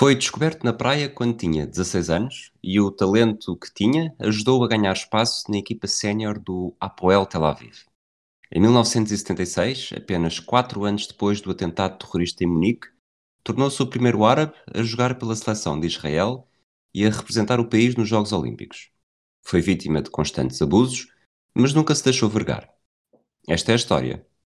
[0.00, 4.66] Foi descoberto na praia quando tinha 16 anos e o talento que tinha ajudou a
[4.66, 7.84] ganhar espaço na equipa sénior do Apoel Tel Aviv.
[8.50, 12.88] Em 1976, apenas quatro anos depois do atentado terrorista em Munique,
[13.44, 16.48] tornou-se o primeiro árabe a jogar pela seleção de Israel
[16.94, 18.88] e a representar o país nos Jogos Olímpicos.
[19.42, 21.08] Foi vítima de constantes abusos,
[21.54, 22.72] mas nunca se deixou vergar.
[23.46, 24.26] Esta é a história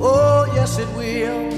[0.00, 1.48] Oh, yes, it will.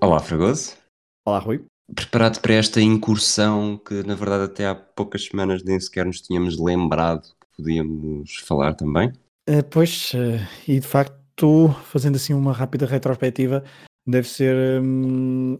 [0.00, 0.76] Olá, Fragoso.
[1.24, 1.64] Olá, Rui.
[1.94, 6.58] Preparado para esta incursão que, na verdade, até há poucas semanas nem sequer nos tínhamos
[6.58, 9.12] lembrado que podíamos falar também?
[9.48, 13.62] Uh, pois, uh, e de facto, fazendo assim uma rápida retrospectiva,
[14.04, 15.58] deve ser hum,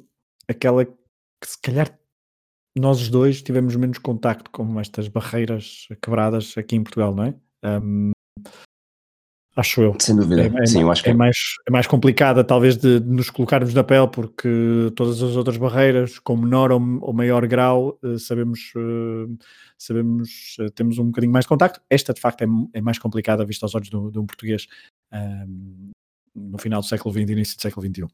[0.49, 0.93] aquela que
[1.47, 1.97] se calhar
[2.77, 7.35] nós os dois tivemos menos contacto com estas barreiras quebradas aqui em Portugal, não é?
[7.65, 8.11] Um,
[9.57, 9.97] acho eu.
[10.01, 13.01] Sem dúvida, é, é, sim, eu acho que é mais, é mais complicada talvez de,
[13.01, 17.47] de, nos colocarmos na pele, porque todas as outras barreiras, com menor ou, ou maior
[17.47, 19.37] grau, uh, sabemos, uh,
[19.79, 21.81] sabemos uh, temos um bocadinho mais de contacto.
[21.89, 24.67] Esta, de facto, é, é mais complicada, vista aos olhos de, de um português
[26.35, 28.09] no final do século XX e início do século XXI.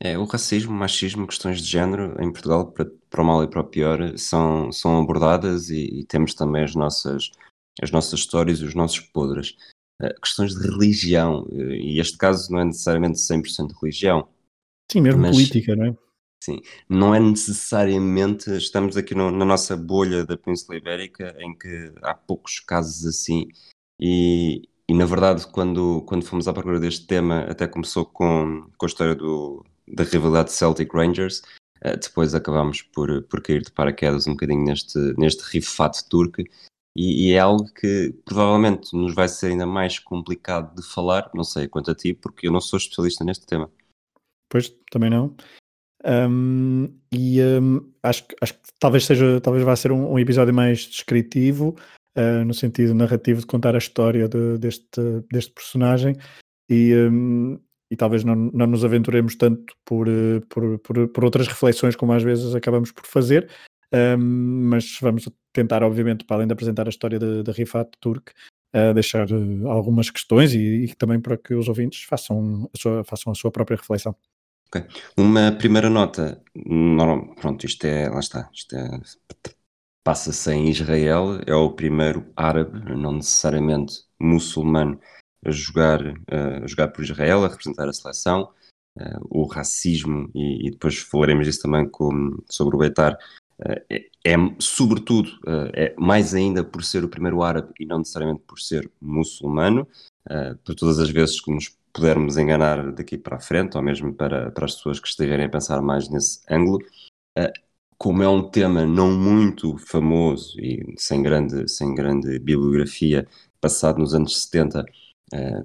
[0.00, 3.48] É, o racismo, o machismo, questões de género em Portugal, para, para o mal e
[3.48, 7.30] para o pior, são, são abordadas e, e temos também as nossas,
[7.82, 9.56] as nossas histórias e os nossos podres.
[10.00, 14.28] Uh, questões de religião, uh, e este caso não é necessariamente 100% religião.
[14.90, 15.96] Sim, mesmo mas, política, não é?
[16.42, 21.92] Sim, não é necessariamente, estamos aqui no, na nossa bolha da Península Ibérica, em que
[22.00, 23.48] há poucos casos assim,
[24.00, 28.86] e, e na verdade quando, quando fomos à procura deste tema, até começou com, com
[28.86, 31.42] a história do, da rivalidade Celtic Rangers,
[31.84, 36.42] uh, depois acabámos por, por cair de paraquedas um bocadinho neste, neste rifate turco,
[36.96, 41.44] e, e, é algo que provavelmente nos vai ser ainda mais complicado de falar, não
[41.44, 43.70] sei quanto a ti, porque eu não sou especialista neste tema.
[44.48, 45.36] Pois, também não.
[46.04, 50.80] Um, e um, acho, acho que talvez seja, talvez vá ser um, um episódio mais
[50.80, 51.76] descritivo,
[52.16, 55.00] uh, no sentido narrativo de contar a história de, deste,
[55.30, 56.16] deste personagem
[56.70, 57.58] e, um,
[57.90, 62.12] e talvez não, não nos aventuremos tanto por, uh, por, por, por, outras reflexões como
[62.12, 63.50] às vezes acabamos por fazer,
[64.18, 68.32] mas vamos tentar, obviamente, para além de apresentar a história da Rifat Turk,
[68.74, 73.04] uh, deixar uh, algumas questões e, e, também para que os ouvintes façam a sua,
[73.04, 74.14] façam a sua própria reflexão.
[74.68, 74.84] Ok.
[75.16, 79.00] Uma primeira nota, não, pronto, isto é, lá está, isto é,
[80.04, 85.00] passa-se em Israel, é o primeiro árabe, não necessariamente muçulmano,
[85.44, 88.50] a jogar, a jogar por Israel, a representar a seleção,
[88.98, 93.16] uh, o racismo, e, e, depois falaremos disso também com, sobre o Beitar,
[93.60, 95.30] é, é, sobretudo,
[95.74, 99.86] é mais ainda por ser o primeiro árabe e não necessariamente por ser muçulmano,
[100.64, 104.50] por todas as vezes que nos pudermos enganar daqui para a frente, ou mesmo para,
[104.52, 106.78] para as pessoas que estiverem a pensar mais nesse ângulo,
[107.96, 113.26] como é um tema não muito famoso e sem grande, sem grande bibliografia,
[113.60, 114.84] passado nos anos 70,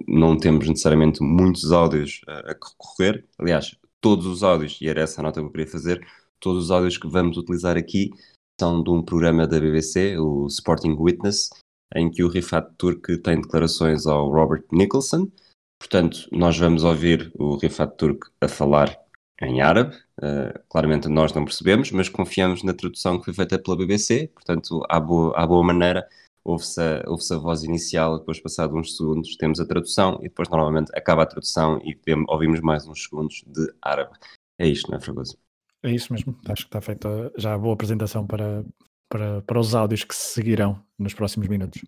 [0.08, 3.26] não temos necessariamente muitos áudios a recorrer.
[3.38, 6.06] Aliás, todos os áudios, e era essa a nota que eu queria fazer,
[6.44, 8.12] todos os áudios que vamos utilizar aqui
[8.60, 11.50] são de um programa da BBC, o Sporting Witness,
[11.96, 15.32] em que o Rifat Turk tem declarações ao Robert Nicholson.
[15.80, 18.96] Portanto, nós vamos ouvir o Rifat Turk a falar
[19.42, 19.96] em árabe.
[20.22, 24.28] Uh, claramente nós não percebemos, mas confiamos na tradução que foi feita pela BBC.
[24.28, 26.08] Portanto, à boa, à boa maneira,
[26.44, 30.50] ouve-se a, ouve a voz inicial, depois, passado uns segundos, temos a tradução e depois,
[30.50, 34.12] normalmente, acaba a tradução e ouvimos mais uns segundos de árabe.
[34.60, 35.38] É isto, não é, Fragoso?
[35.84, 36.38] É isso mesmo.
[36.48, 38.64] Acho que está feita já a boa apresentação para,
[39.10, 41.82] para, para os áudios que se seguirão nos próximos minutos.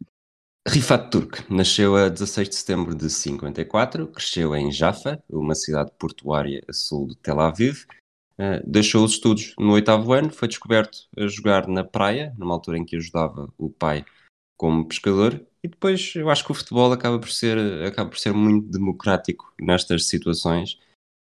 [0.67, 6.61] Rifat Turk nasceu a 16 de setembro de 54, cresceu em Jaffa, uma cidade portuária
[6.67, 7.85] a sul de Tel Aviv.
[8.37, 12.77] Uh, deixou os estudos no oitavo ano, foi descoberto a jogar na praia, numa altura
[12.77, 14.03] em que ajudava o pai
[14.57, 18.33] como pescador, e depois eu acho que o futebol acaba por ser, acaba por ser
[18.33, 20.79] muito democrático nestas situações.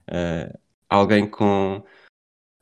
[0.09, 0.57] Uh,
[0.89, 1.83] alguém com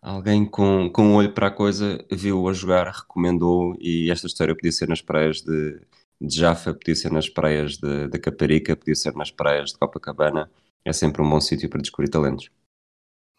[0.04, 4.54] alguém com, com um olho para a coisa viu-o a jogar, recomendou e esta história
[4.54, 5.80] podia ser nas praias de,
[6.20, 10.52] de Jaffa, podia ser nas praias de Caparica, podia ser nas praias de Copacabana.
[10.84, 12.52] É sempre um bom sítio para descobrir talentos.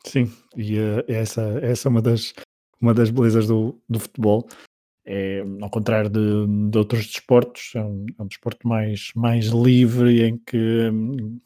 [0.07, 2.33] Sim, e uh, essa, essa é uma das,
[2.81, 4.49] uma das belezas do, do futebol.
[5.07, 10.23] É, ao contrário de, de outros desportos, é um, é um, desporto mais, mais livre
[10.23, 11.39] em que um,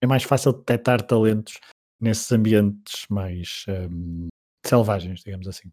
[0.00, 1.60] é mais fácil detectar talentos
[2.00, 4.28] nesses ambientes mais um,
[4.64, 5.70] selvagens, digamos assim.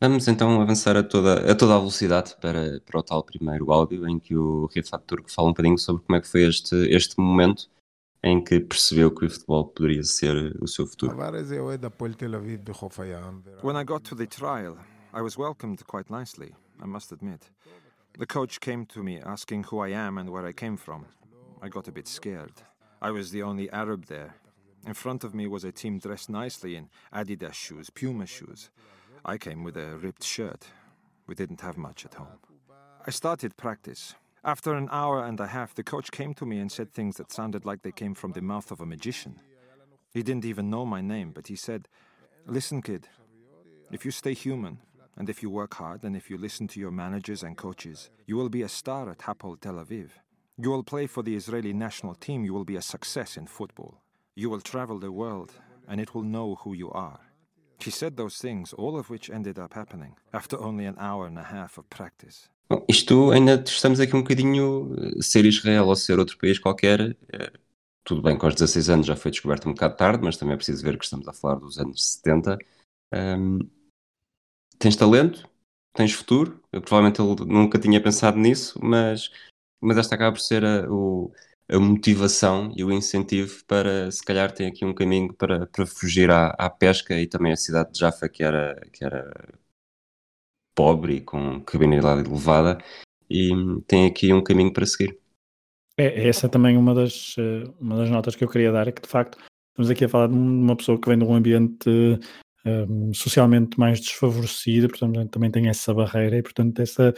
[0.00, 4.08] Vamos então avançar a toda a, toda a velocidade para, para o tal primeiro áudio
[4.08, 7.18] em que o Rifat Turco fala um bocadinho sobre como é que foi este, este
[7.20, 7.68] momento
[8.22, 11.16] em que percebeu que o futebol poderia ser o seu futuro.
[13.62, 14.76] When I got to the trial,
[15.12, 17.50] I was welcomed quite nicely, I must admit.
[18.18, 21.06] The coach came to me asking who I am and where I came from.
[21.60, 22.52] I got a bit scared.
[23.00, 24.34] I was the only Arab there.
[24.88, 28.70] In front of me was a team dressed nicely in Adidas shoes, Puma shoes.
[29.22, 30.64] I came with a ripped shirt.
[31.26, 32.38] We didn't have much at home.
[33.06, 34.14] I started practice.
[34.42, 37.30] After an hour and a half, the coach came to me and said things that
[37.30, 39.38] sounded like they came from the mouth of a magician.
[40.14, 41.86] He didn't even know my name, but he said,
[42.46, 43.08] Listen, kid,
[43.92, 44.78] if you stay human,
[45.18, 48.36] and if you work hard, and if you listen to your managers and coaches, you
[48.36, 50.12] will be a star at Hapoel Tel Aviv.
[50.56, 54.00] You will play for the Israeli national team, you will be a success in football.
[54.38, 55.50] You will travel the world,
[55.88, 57.18] and it will know who you are.
[57.84, 61.36] He said those things, all of which ended up happening after only an hour and
[61.36, 62.48] a half of practice.
[62.70, 67.50] Bom, isto ainda estamos aqui um bocadinho, ser Israel ou ser outro país qualquer, é,
[68.04, 70.56] tudo bem que aos 16 anos já foi descoberto um bocado tarde, mas também é
[70.56, 72.58] preciso ver que estamos a falar dos anos 70.
[73.12, 73.58] Um,
[74.78, 75.50] tens talento,
[75.94, 79.32] tens futuro, eu provavelmente ele nunca tinha pensado nisso, mas,
[79.80, 81.32] mas esta acaba por ser a, o,
[81.70, 86.30] a motivação e o incentivo para, se calhar, tem aqui um caminho para, para fugir
[86.30, 89.30] à, à pesca e também a cidade de Jaffa, que era, que era
[90.74, 92.78] pobre e com criminalidade elevada,
[93.28, 93.50] e
[93.86, 95.18] tem aqui um caminho para seguir.
[95.98, 98.92] É, essa é também uma das, eh, uma das notas que eu queria dar, é
[98.92, 99.36] que de facto
[99.70, 102.18] estamos aqui a falar de uma pessoa que vem de um ambiente um,
[102.64, 107.12] ehm, socialmente mais desfavorecido, portanto também tem essa barreira e portanto essa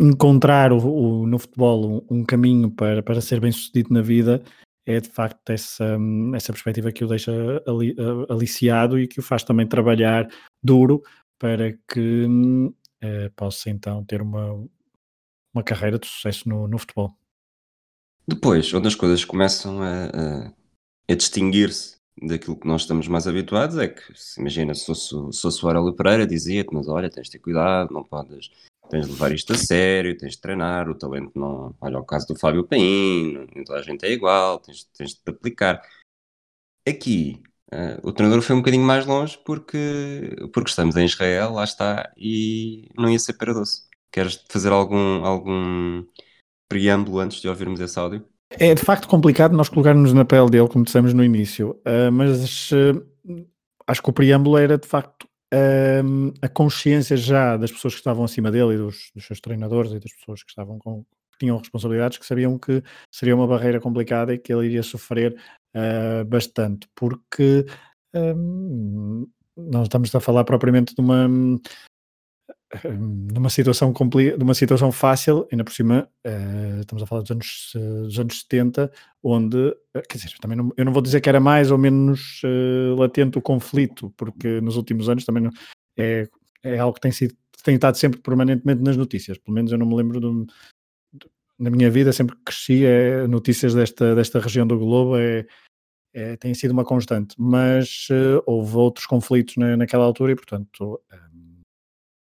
[0.00, 4.42] encontrar o, o, no futebol um, um, caminho para, para ser bem sucedido na vida
[4.86, 5.98] é de facto essa,
[6.34, 7.30] essa perspectiva que o deixa
[7.66, 7.94] ali,
[8.28, 10.26] aliciado e que o faz também trabalhar
[10.62, 11.02] duro
[11.38, 14.66] para que uh, possa então ter uma,
[15.54, 17.14] uma carreira de sucesso no, no futebol.
[18.26, 20.52] Depois, onde as coisas começam a, a,
[21.10, 25.42] a distinguir-se daquilo que nós estamos mais habituados, é que, se imagina, se fosse, se
[25.42, 28.50] fosse o Aurélio Pereira, dizia-te, mas olha, tens de ter cuidado, não podes,
[28.90, 31.74] tens de levar isto a sério, tens de treinar, o talento não...
[31.80, 35.20] Olha o caso do Fábio Paim, nem toda a gente é igual, tens, tens de
[35.26, 35.80] aplicar.
[36.86, 37.40] Aqui,
[37.72, 42.12] Uh, o treinador foi um bocadinho mais longe porque, porque estamos em Israel, lá está,
[42.16, 43.84] e não ia ser para doce.
[44.12, 46.04] Queres fazer algum, algum
[46.68, 48.26] preâmbulo antes de ouvirmos esse áudio?
[48.50, 52.72] É de facto complicado nós colocarmos na pele dele, como dissemos no início, uh, mas
[52.72, 53.46] uh,
[53.86, 55.28] acho que o preâmbulo era de facto
[56.42, 59.98] a consciência já das pessoas que estavam acima dele e dos, dos seus treinadores e
[59.98, 61.04] das pessoas que estavam com,
[61.38, 65.34] tinham responsabilidades que sabiam que seria uma barreira complicada e que ele iria sofrer
[65.74, 67.66] uh, bastante, porque
[68.14, 69.26] um,
[69.56, 71.28] não estamos a falar propriamente de uma
[72.72, 77.30] de uma situação de uma situação fácil, ainda por cima uh, estamos a falar dos
[77.32, 81.20] anos, uh, dos anos 70, onde, uh, quer dizer, também não, eu não vou dizer
[81.20, 82.42] que era mais ou menos
[82.96, 85.50] latente o conflito, porque nos últimos anos também não,
[85.98, 86.28] é,
[86.62, 89.84] é algo que tem sido tem estado sempre permanentemente nas notícias, pelo menos eu não
[89.84, 90.46] me lembro de,
[91.58, 95.44] na minha vida, sempre que cresci, é, notícias desta, desta região do globo é,
[96.12, 101.00] é, tem sido uma constante, mas uh, houve outros conflitos na, naquela altura e, portanto,
[101.12, 101.29] um,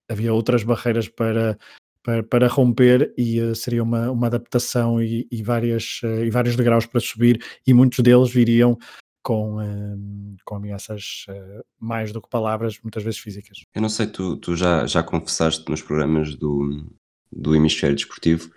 [0.09, 1.57] havia outras barreiras para,
[2.03, 6.55] para, para romper e uh, seria uma, uma adaptação e, e várias, uh, e vários
[6.55, 8.77] degraus para subir e muitos deles viriam
[9.23, 9.57] com,
[10.45, 11.25] com ameaças
[11.77, 13.63] mais do que palavras, muitas vezes físicas.
[13.75, 16.85] Eu não sei, tu, tu já, já confessaste nos programas do,
[17.29, 18.49] do Hemisfério Desportivo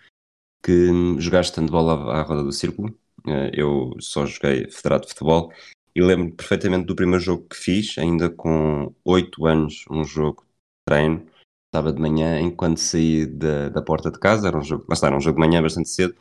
[0.62, 2.95] que jogaste handball à, à roda do círculo.
[3.52, 5.52] Eu só joguei federado de futebol
[5.95, 10.95] e lembro perfeitamente do primeiro jogo que fiz, ainda com 8 anos, um jogo de
[10.95, 11.26] treino,
[11.70, 15.16] estava de manhã, enquanto saí da, da porta de casa, era um jogo, mas era
[15.16, 16.14] um jogo de manhã bastante cedo,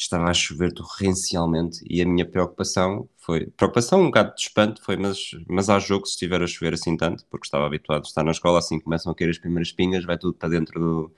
[0.00, 4.96] estava a chover torrencialmente e a minha preocupação foi, preocupação, um bocado de espanto, foi,
[4.96, 8.24] mas, mas há jogo se estiver a chover assim tanto, porque estava habituado a estar
[8.24, 11.12] na escola, assim começam a cair as primeiras pingas, vai tudo para dentro do,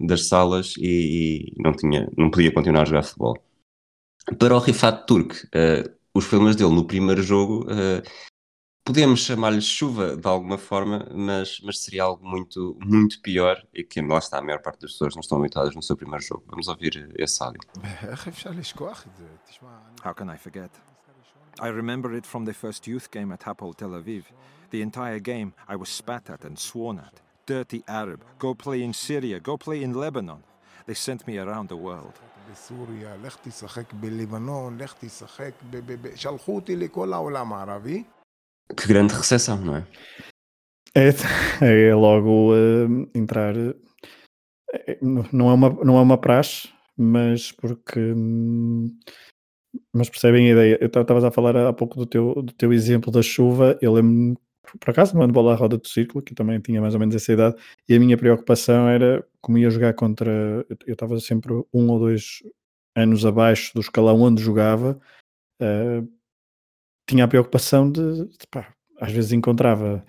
[0.00, 3.36] das salas e, e, não, tinha, não podia continuar a jogar futebol.
[4.38, 8.02] Para o Rifat Turk, uh, os filmes dele no primeiro jogo, uh,
[8.85, 14.01] podemos chamar-lhe chuva de alguma forma, mas, mas seria algo muito, muito pior e que
[14.01, 16.43] lá está, a maior parte das pessoas não estão habituadas no seu primeiro jogo.
[16.47, 17.61] Vamos ouvir esse áudio.
[20.03, 20.71] How can I forget?
[21.61, 24.23] I remember it from the first youth game at Hapoel Tel Aviv.
[24.71, 27.21] The entire game I was spat at and sworn at.
[27.45, 30.43] Dirty Arab, go play in Syria, go play in Lebanon.
[30.85, 32.19] They sent me around the world.
[32.51, 38.03] בסוריה, לך תשחק בלבנון, לך תשחק, ב- ב- ב- שלחו אותי לכל העולם הערבי.
[38.74, 39.86] Que grande recepção, não é?
[40.94, 41.10] É,
[41.90, 43.54] é logo eh, entrar.
[43.56, 44.98] eh,
[45.32, 47.98] não, é uma, não é uma praxe, mas porque.
[48.00, 48.96] hum,
[49.92, 50.78] Mas percebem a ideia?
[50.80, 53.78] Eu estavas a falar há pouco do teu, do teu exemplo da chuva.
[53.82, 54.38] Eu lembro,
[54.80, 57.32] por acaso, mando bola à roda do círculo, que também tinha mais ou menos essa
[57.32, 57.56] idade,
[57.88, 60.64] e a minha preocupação era como ia jogar contra.
[60.68, 62.42] eu- estava sempre um ou dois
[62.96, 64.98] anos abaixo do escalão onde jogava.
[65.60, 66.02] eh,
[67.06, 70.04] tinha a preocupação de, de pá, às vezes encontrava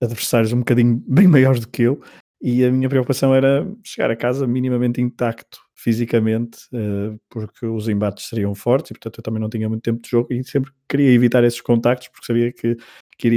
[0.00, 2.00] adversários um bocadinho bem maiores do que eu
[2.42, 8.28] e a minha preocupação era chegar a casa minimamente intacto fisicamente eh, porque os embates
[8.28, 11.10] seriam fortes e portanto eu também não tinha muito tempo de jogo e sempre queria
[11.12, 12.76] evitar esses contactos porque sabia que,
[13.18, 13.28] que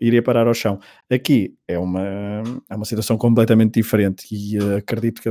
[0.00, 0.78] iria, parar ao chão.
[1.10, 5.28] Aqui é uma, é uma situação completamente diferente e eh, acredito que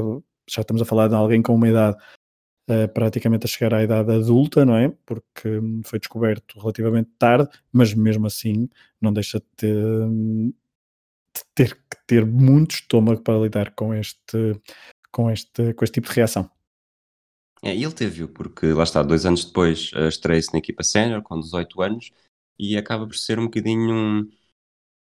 [0.50, 1.98] já estamos a falar de alguém com uma idade
[2.68, 4.90] eh, praticamente a chegar à idade adulta, não é?
[5.06, 8.70] Porque hum, foi descoberto relativamente tarde, mas mesmo assim
[9.00, 14.60] não deixa de ter, de ter que ter muito estômago para lidar com este,
[15.12, 16.50] com este, com este tipo de reação.
[17.64, 21.40] É, ele teve, porque lá está, dois anos depois eh, estreia-se na equipa sénior, com
[21.40, 22.12] 18 anos,
[22.60, 24.30] e acaba por ser um bocadinho um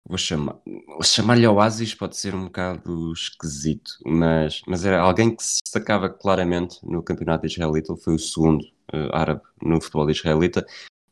[0.07, 0.57] vou chamar,
[1.03, 6.77] chamar-lhe Oasis pode ser um bocado esquisito, mas, mas era alguém que se destacava claramente
[6.83, 8.61] no campeonato israelita, ele foi o segundo
[8.93, 10.65] uh, árabe no futebol israelita,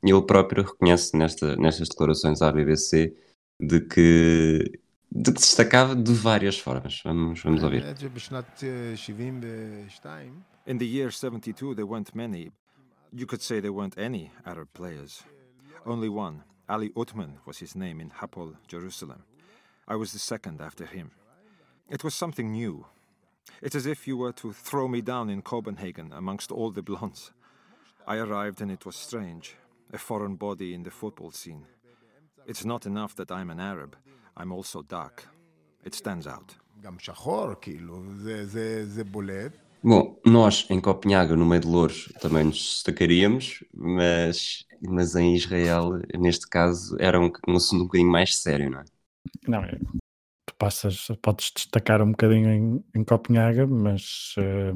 [0.03, 3.15] e ele próprio reconhece nesta, nestas declarações à BBC
[3.59, 4.79] de que,
[5.11, 7.01] de que se destacava de várias formas.
[7.03, 7.83] Vamos, vamos ouvir.
[10.65, 12.49] In the year 72 there weren't many,
[13.11, 15.21] you could say there weren't any Arab players,
[15.85, 16.41] only one.
[16.73, 19.21] Ali Uthman was his name in Hapoel, Jerusalem.
[19.87, 21.11] I was the second after him.
[21.87, 22.87] It was something new.
[23.61, 27.31] It's as if you were to throw me down in Copenhagen amongst all the blondes.
[28.07, 29.55] I arrived and it was strange,
[29.93, 31.67] a foreign body in the football scene.
[32.47, 33.95] It's not enough that I'm an Arab,
[34.35, 35.27] I'm also dark.
[35.85, 36.55] It stands out.
[39.83, 45.99] Bom, nós em Copenhaga, no meio de Louros, também nos destacaríamos, mas, mas em Israel,
[46.17, 48.83] neste caso, era um, um assunto um bocadinho mais sério, não é?
[49.45, 49.77] Não, é,
[50.45, 54.73] tu passas, podes destacar um bocadinho em, em Copenhaga, mas, eh,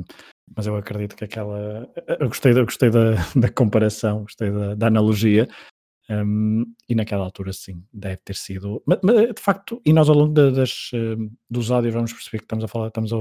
[0.54, 1.90] mas eu acredito que aquela.
[2.20, 5.48] Eu gostei, eu gostei da, da comparação, gostei da, da analogia,
[6.10, 8.84] um, e naquela altura, sim, deve ter sido.
[8.86, 11.16] Mas, mas de facto, e nós ao longo de, das, eh,
[11.50, 13.18] dos áudios vamos perceber que estamos a falar, estamos a,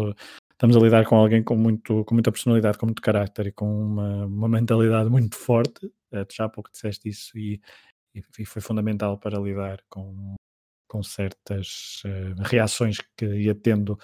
[0.57, 3.67] estamos a lidar com alguém com, muito, com muita personalidade, com muito carácter e com
[3.67, 5.91] uma, uma mentalidade muito forte.
[6.13, 7.61] Eh, já há pouco disseste isso e,
[8.15, 10.35] e, foi fundamental para lidar com,
[10.89, 13.99] com certas eh, reações que ia tendo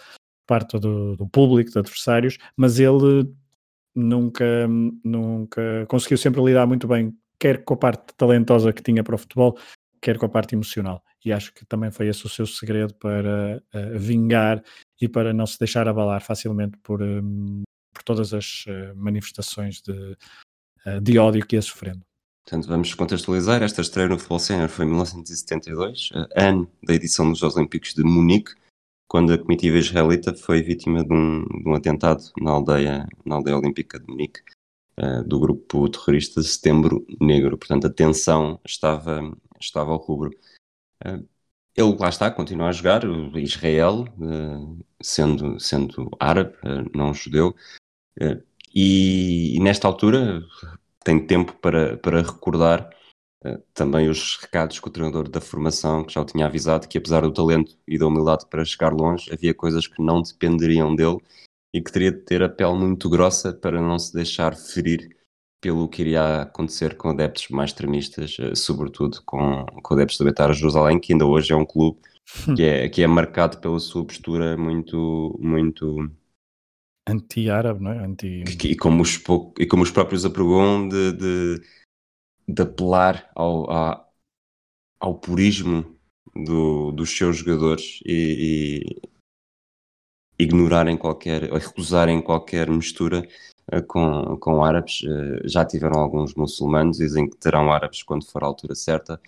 [0.47, 3.33] parte do, do público, de adversários, mas ele
[3.95, 4.69] nunca,
[5.03, 9.19] nunca conseguiu sempre lidar muito bem, quer com a parte talentosa que tinha para o
[9.19, 9.57] futebol,
[10.03, 11.03] quer com a parte emocional.
[11.25, 14.63] E acho que também foi esse o seu segredo para eh, vingar
[15.01, 20.17] e para não se deixar abalar facilmente por, hum, por todas as eh, manifestações de,
[20.85, 22.01] eh, de ódio que ia sofrendo.
[22.45, 23.63] Portanto, vamos contextualizar.
[23.63, 27.95] Esta estreia no futebol sénior foi em 1972, eh, ano da edição dos Jogos Olímpicos
[27.95, 28.55] de Munique,
[29.09, 33.59] quando a comitiva israelita foi vítima de um, de um atentado na aldeia, na aldeia
[33.59, 34.41] olímpica de Munique,
[35.27, 37.59] do grupo terrorista Setembro Negro.
[37.59, 39.21] Portanto, a tensão estava,
[39.65, 40.31] estava ao rubro.
[41.75, 43.03] Ele lá está, continua a jogar,
[43.37, 47.55] Israel, eh, sendo, sendo árabe, eh, não judeu,
[48.21, 48.43] eh,
[48.75, 50.43] e, e nesta altura
[51.05, 52.91] tem tempo para, para recordar
[53.75, 57.23] também os recados que o treinador da formação que já o tinha avisado que apesar
[57.23, 61.19] do talento e da humildade para chegar longe, havia coisas que não dependeriam dele
[61.75, 65.17] e que teria de ter a pele muito grossa para não se deixar ferir
[65.63, 70.53] pelo que iria acontecer com adeptos mais extremistas, eh, sobretudo com, com adeptos do Betar
[70.53, 72.01] Jerusalém, que ainda hoje é um clube
[72.57, 76.11] que é, que é marcado pela sua postura muito, muito
[77.09, 78.05] Anti-árabe, não é?
[78.05, 78.45] Anti...
[78.45, 81.63] e, e como os, pou- e como os próprios apregam de, de,
[82.49, 84.09] de apelar ao, à-
[85.01, 85.97] ao purismo
[86.35, 88.87] do- dos seus jogadores e,
[90.39, 93.29] e ignorarem qualquer, ou recusarem qualquer mistura
[93.81, 95.03] com, com árabes.
[95.05, 99.21] Eh, Já tiveram alguns muçulmanos, dizem que terão árabes quando for a altura certa,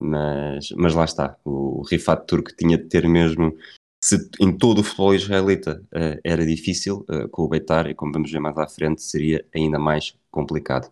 [0.00, 1.36] mas, mas lá está.
[1.44, 3.56] O Rifat Turco tinha de ter mesmo
[4.04, 8.12] se em todo o futebol israelita eh, era difícil, eh, com o Beitar, e como
[8.12, 10.90] vamos ver mais à frente, seria ainda mais complicado.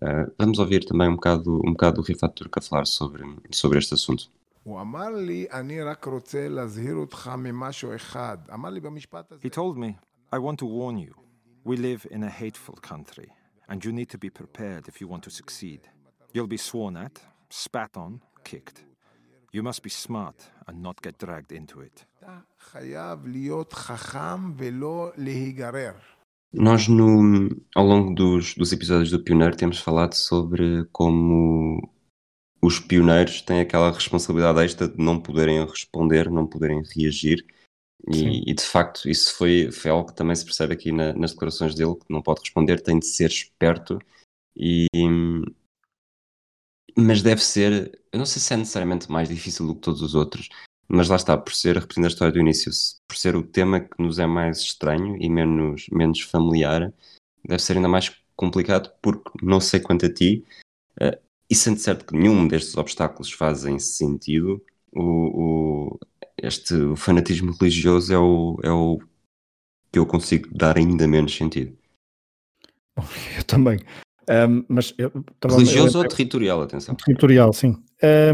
[0.00, 3.78] Uh, vamos ouvir também um bocado, um bocado do Rifat Turk a falar sobre, sobre
[3.78, 4.30] este assunto.
[9.42, 9.98] He told me,
[10.32, 11.27] I want to warn you.
[11.64, 13.30] We live in a hateful country,
[13.68, 15.80] and you need to be prepared if you want to succeed.
[16.32, 18.84] You'll be sworn at, spat on, kicked.
[19.52, 20.36] You must be smart
[20.66, 22.06] and not get dragged into it.
[26.52, 31.90] Nós, no, ao longo dos, dos episódios do Pioneiro, temos falado sobre como
[32.60, 37.44] os pioneiros têm aquela responsabilidade extra de não poderem responder, não poderem reagir.
[38.06, 41.32] E, e, de facto, isso foi, foi algo que também se percebe aqui na, nas
[41.32, 43.98] declarações dele, que não pode responder, tem de ser esperto.
[44.56, 44.86] E,
[46.96, 50.14] mas deve ser, eu não sei se é necessariamente mais difícil do que todos os
[50.14, 50.48] outros,
[50.88, 52.72] mas lá está, por ser, repetindo a história do início,
[53.06, 56.92] por ser o tema que nos é mais estranho e menos, menos familiar,
[57.44, 60.44] deve ser ainda mais complicado, porque não sei quanto a ti,
[61.00, 61.18] uh,
[61.50, 66.00] e sendo certo que nenhum destes obstáculos fazem sentido, o, o,
[66.42, 68.98] este o fanatismo religioso é o, é o
[69.92, 71.76] que eu consigo dar ainda menos sentido.
[73.36, 73.78] Eu também.
[74.28, 75.10] Um, mas eu,
[75.42, 76.94] Religioso eu ou territorial, atenção?
[76.96, 77.82] Territorial, sim.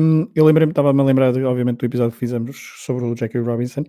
[0.01, 3.85] Um, eu lembrei-me, estava-me a lembrar, obviamente, do episódio que fizemos sobre o Jackie Robinson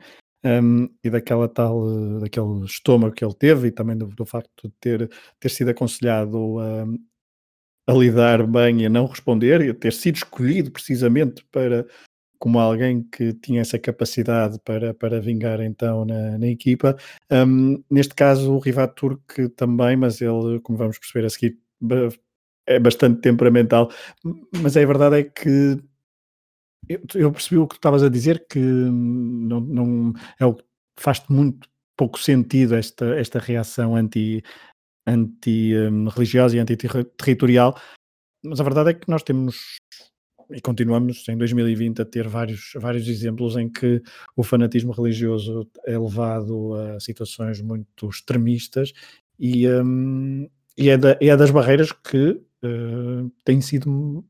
[0.45, 4.73] um, e daquela tal, daquele estômago que ele teve e também do, do facto de
[4.79, 9.91] ter, ter sido aconselhado a, a lidar bem e a não responder e a ter
[9.91, 11.87] sido escolhido precisamente para
[12.45, 16.95] como alguém que tinha essa capacidade para, para vingar então na, na equipa.
[17.31, 21.57] Um, neste caso, o Rivat Turk também, mas ele, como vamos perceber a seguir,
[22.67, 23.89] é bastante temperamental.
[24.61, 25.81] Mas a verdade é que
[26.87, 30.63] eu, eu percebi o que tu estavas a dizer, que não, não é o que
[30.99, 34.43] faz muito pouco sentido esta, esta reação anti,
[35.07, 37.75] anti um, religiosa e anti-territorial,
[38.43, 39.79] mas a verdade é que nós temos
[40.51, 44.01] e continuamos em 2020 a ter vários, vários exemplos em que
[44.35, 48.93] o fanatismo religioso é levado a situações muito extremistas
[49.39, 54.23] e, um, e é, da, é das barreiras que uh, têm sido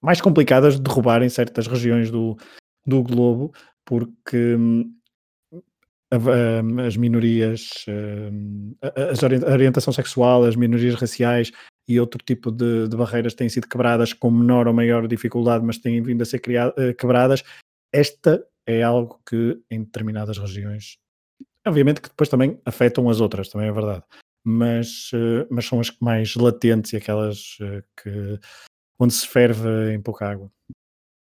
[0.00, 2.36] mais complicadas de derrubar em certas regiões do,
[2.86, 3.52] do globo,
[3.84, 4.90] porque um,
[6.10, 11.52] a, as minorias, um, a, orientação sexual, as minorias raciais
[11.90, 15.76] e outro tipo de, de, barreiras têm sido quebradas com menor ou maior dificuldade, mas
[15.76, 17.42] têm vindo a ser criado, uh, quebradas.
[17.92, 20.98] Esta é algo que em determinadas regiões,
[21.66, 24.04] obviamente que depois também afetam as outras, também é verdade,
[24.44, 28.38] mas, uh, mas são as mais latentes e aquelas uh, que
[28.96, 30.48] onde se ferve em pouca água.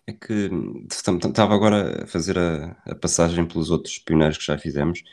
[0.09, 0.51] É que
[0.91, 5.05] estava agora a fazer a, a, passagem pelos outros pioneiros que já fizemos.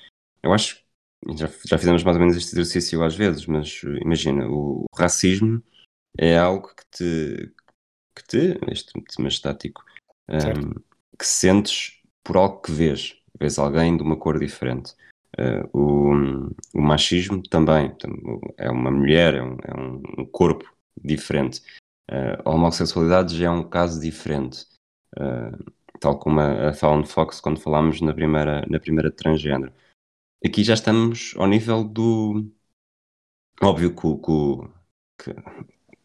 [0.41, 0.81] Eu acho
[1.35, 5.61] já, já fizemos mais ou menos este exercício às vezes, mas imagina, o, racismo
[6.17, 7.53] é algo que te,
[8.15, 9.83] que te este tema estático,
[10.29, 10.73] um,
[11.17, 13.15] que sentes por algo que vês.
[13.39, 14.93] Vês alguém de uma cor diferente.
[15.37, 16.11] Uh, o,
[16.73, 17.95] o, machismo também
[18.57, 19.79] é uma mulher, é um, é
[20.19, 20.65] um corpo
[21.03, 21.61] diferente.
[22.09, 24.65] Uh, a homossexualidade já é um caso diferente.
[25.15, 29.71] Uh, tal como a, a Fallon Fox quando falámos na primeira, na primeira transgênero.
[30.45, 32.51] Aqui já estamos ao nível do.
[33.61, 34.07] Óbvio que,
[35.23, 35.35] que,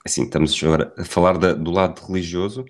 [0.04, 2.64] assim, estamos agora a falar da, do lado religioso,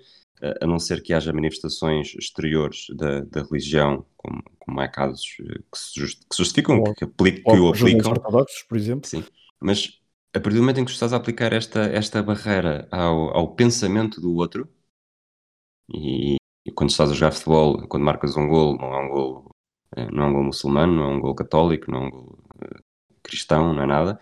[0.61, 5.59] a não ser que haja manifestações exteriores da, da religião, como, como há casos eh,
[5.71, 8.11] que se, just, que justificam, ou, que, que, que o aplicam.
[8.11, 9.07] ortodoxos, por exemplo.
[9.07, 9.23] Sim,
[9.61, 10.01] mas
[10.35, 14.19] a partir do momento em que estás a aplicar esta, esta barreira ao, ao pensamento
[14.19, 14.67] do outro,
[15.89, 19.49] e, e, quando estás a jogar futebol, quando marcas um gol, não é um gol,
[20.11, 22.83] não é um gol muçulmano, não é um gol católico, não é um gol uh,
[23.21, 24.19] cristão, não é nada.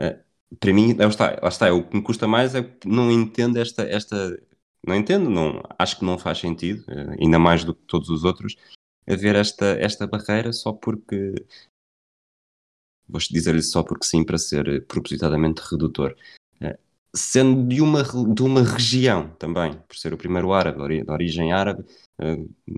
[0.00, 3.10] Uh, para mim, lá está, lá está, o que me custa mais é que não
[3.10, 4.38] entendo esta, esta
[4.86, 6.84] não entendo, não, acho que não faz sentido,
[7.20, 8.56] ainda mais do que todos os outros,
[9.08, 11.34] haver esta, esta barreira só porque
[13.12, 16.16] vou dizer-lhe só porque sim, para ser propositadamente redutor.
[16.60, 16.78] Eh,
[17.14, 21.84] sendo de uma, de uma região também, por ser o primeiro árabe, de origem árabe,
[21.88, 22.11] eh,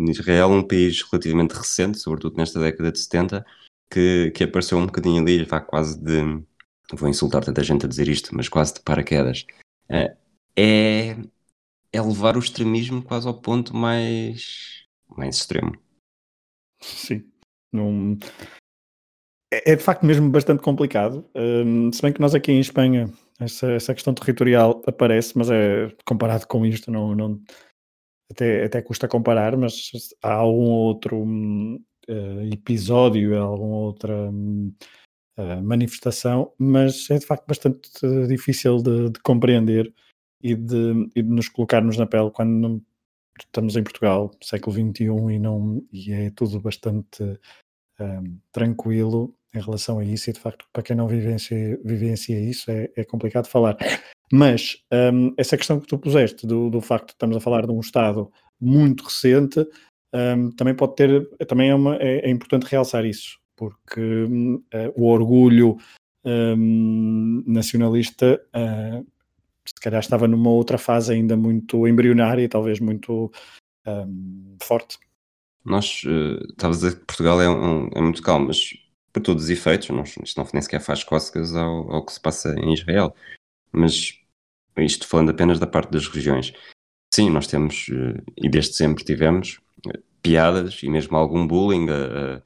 [0.09, 3.45] Israel é um país relativamente recente, sobretudo nesta década de 70,
[3.91, 6.43] que, que apareceu um bocadinho ali, vá quase de.
[6.93, 9.47] Vou insultar tanta gente a dizer isto, mas quase de paraquedas.
[9.89, 10.17] Eh,
[10.57, 11.17] é,
[11.93, 15.73] é levar o extremismo quase ao ponto mais, mais extremo.
[16.81, 17.25] Sim.
[17.73, 18.19] Não,
[19.55, 21.25] é, é, de facto mesmo bastante complicado.
[21.35, 25.95] Um, se bem que nós aqui em Espanha essa, essa questão territorial aparece, mas é
[26.05, 27.41] comparado com isto, não, não
[28.35, 29.91] até, até custa comparar, mas
[30.23, 37.91] há algum outro uh, episódio, alguma outra uh, manifestação, mas é de facto bastante
[38.29, 39.93] difícil de, de compreender
[40.43, 42.83] e de, e de, nos colocarmos na pele quando não,
[43.39, 47.23] estamos em Portugal, século XXI, e, não, e é tudo bastante
[48.01, 52.71] um, tranquilo em relação a isso, e de facto, para quem não vivencia, vivencia isso,
[52.71, 53.77] é, é complicado falar.
[54.33, 57.73] Mas um, essa questão que tu puseste, do, do facto de estamos a falar de
[57.73, 59.67] um Estado muito recente,
[60.15, 65.07] um, também pode ter, também é, uma, é, é importante realçar isso, porque uh, o
[65.07, 65.77] orgulho
[66.25, 69.07] um, nacionalista uh,
[69.67, 73.33] se calhar estava numa outra fase ainda muito embrionária e talvez muito
[73.87, 74.99] um, forte.
[75.65, 78.75] Nós, uh, estavas a dizer que Portugal é, um, é muito calmo, mas
[79.13, 82.21] para todos os efeitos, nós, isto não nem sequer faz cócegas ao, ao que se
[82.21, 83.15] passa em Israel.
[83.75, 84.19] Mas
[84.79, 86.53] isto falando apenas da parte das regiões.
[87.15, 92.37] Sim, nós temos, uh, e desde sempre tivemos, uh, piadas e mesmo algum bullying a,
[92.37, 92.43] a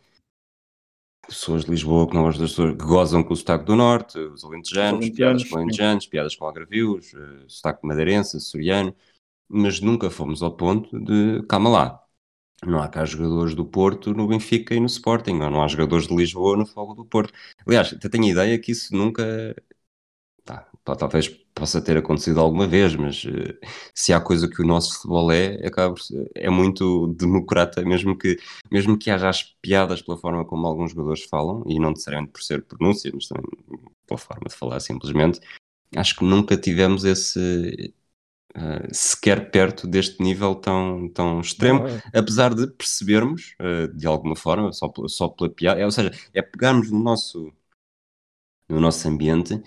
[1.26, 4.18] pessoas de Lisboa que não gostam das pessoas que gozam com o sotaque do Norte,
[4.18, 8.94] os alentejanos, os piadas com alentejanos, piadas com algarvios, uh, sotaque madeirense, açoriano,
[9.48, 12.04] mas nunca fomos ao ponto de, calma lá,
[12.66, 16.08] não há cá jogadores do Porto no Benfica e no Sporting, ou não há jogadores
[16.08, 17.32] de Lisboa no Fogo do Porto.
[17.66, 19.54] Aliás, até tenho a ideia que isso nunca
[20.96, 23.58] talvez possa ter acontecido alguma vez, mas uh,
[23.94, 25.94] se há coisa que o nosso futebol é, acaba
[26.34, 28.38] é muito democrata, mesmo que,
[28.70, 32.42] mesmo que haja as piadas pela forma como alguns jogadores falam, e não necessariamente por
[32.42, 33.44] ser pronúncia, mas também
[34.06, 35.40] pela forma de falar simplesmente,
[35.96, 37.92] acho que nunca tivemos esse
[38.56, 42.02] uh, sequer perto deste nível tão, tão extremo, é.
[42.18, 46.42] apesar de percebermos uh, de alguma forma, só, só pela piada, é, ou seja, é
[46.42, 47.52] pegarmos no nosso
[48.68, 49.62] no nosso ambiente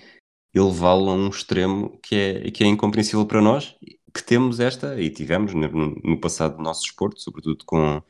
[0.54, 3.76] e levá-lo a um extremo que é, que é incompreensível para nós,
[4.14, 8.02] que temos esta, e tivemos no, no passado do nosso desporto, sobretudo com,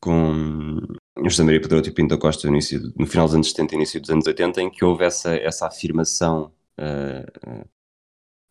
[0.00, 0.78] com
[1.24, 4.00] José Maria Pedroto e Pinto Costa no, início, no final dos anos 70 e início
[4.00, 7.68] dos anos 80, em que houve essa, essa afirmação uh,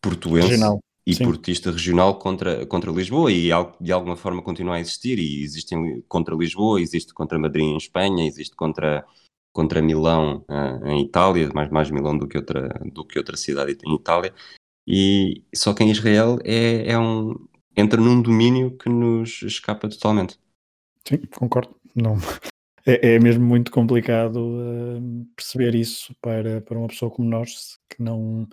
[0.02, 0.78] portuense regional.
[1.06, 1.24] e Sim.
[1.24, 3.48] portista regional contra, contra Lisboa, e
[3.80, 5.74] de alguma forma continua a existir, e existe
[6.06, 9.06] contra Lisboa, existe contra Madrid em Espanha, existe contra
[9.54, 13.78] contra Milão uh, em Itália, mais, mais Milão do que, outra, do que outra cidade
[13.86, 14.34] em Itália,
[14.86, 17.34] e só que em Israel é, é um,
[17.76, 20.38] entra num domínio que nos escapa totalmente.
[21.06, 21.76] Sim, concordo.
[21.94, 22.16] Não,
[22.84, 28.02] é, é mesmo muito complicado uh, perceber isso para, para uma pessoa como nós, que
[28.02, 28.48] não.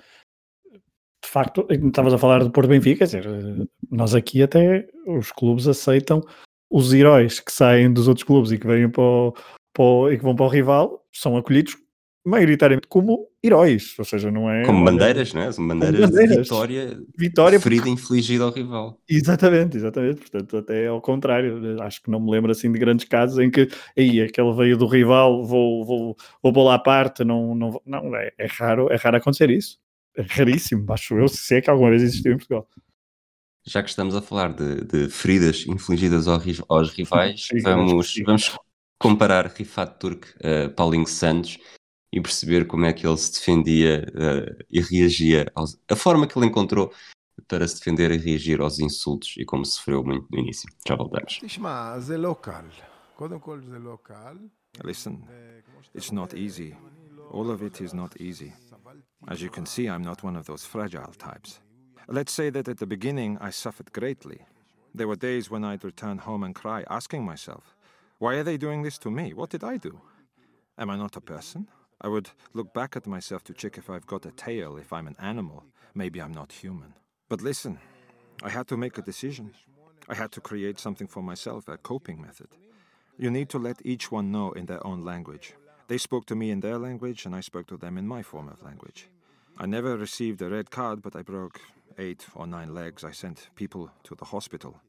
[1.23, 5.67] De facto, estavas a falar do Porto Benfica, quer dizer, nós aqui até os clubes
[5.67, 6.21] aceitam
[6.69, 9.33] os heróis que saem dos outros clubes e que vêm para o,
[9.73, 11.75] para e que vão para o rival são acolhidos
[12.23, 14.63] maioritariamente como heróis, ou seja, não é...
[14.63, 15.51] Como bandeiras, não é?
[15.51, 16.35] Como bandeiras, bandeiras.
[16.35, 17.93] de vitória, vitória ferida porque...
[17.93, 18.99] infligida ao rival.
[19.09, 23.39] Exatamente, exatamente, portanto até ao contrário, acho que não me lembro assim de grandes casos
[23.39, 27.81] em que aí aquele veio do rival, vou, vou, vou bolar à parte, não, não,
[27.85, 29.79] não é, é, raro, é raro acontecer isso,
[30.15, 32.67] é raríssimo, acho eu, se é que alguma vez existiu em Portugal.
[33.65, 38.57] Já que estamos a falar de, de feridas infligidas aos rivais, vamos, vamos
[39.01, 41.57] comparar Rifat Turk a uh, Paulinho Santos
[42.13, 46.37] e perceber como é que ele se defendia uh, e reagia, aos, a forma que
[46.37, 46.93] ele encontrou
[47.47, 50.69] para se defender e reagir aos insultos e como sofreu muito no início.
[50.87, 51.39] Já voltamos.
[54.85, 55.27] Listen,
[55.93, 56.73] it's not easy.
[57.31, 58.53] All of it is not easy.
[59.27, 61.59] As you can see, I'm not one of those fragile types.
[62.07, 64.45] Let's say that at the beginning I suffered greatly.
[64.95, 67.75] There were days when I'd return home and cry, asking myself,
[68.21, 69.33] Why are they doing this to me?
[69.33, 69.99] What did I do?
[70.77, 71.67] Am I not a person?
[71.99, 75.07] I would look back at myself to check if I've got a tail, if I'm
[75.07, 75.63] an animal.
[75.95, 76.93] Maybe I'm not human.
[77.29, 77.79] But listen,
[78.43, 79.55] I had to make a decision.
[80.07, 82.49] I had to create something for myself, a coping method.
[83.17, 85.55] You need to let each one know in their own language.
[85.87, 88.49] They spoke to me in their language, and I spoke to them in my form
[88.49, 89.09] of language.
[89.57, 91.59] I never received a red card, but I broke
[91.97, 93.03] eight or nine legs.
[93.03, 94.79] I sent people to the hospital.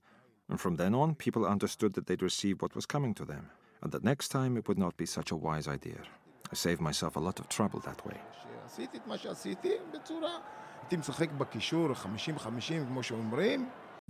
[0.48, 3.50] And from then on, people understood that they'd receive what was coming to them,
[3.82, 6.02] and that next time it would not be such a wise idea.
[6.52, 8.20] I saved myself a lot of trouble that way.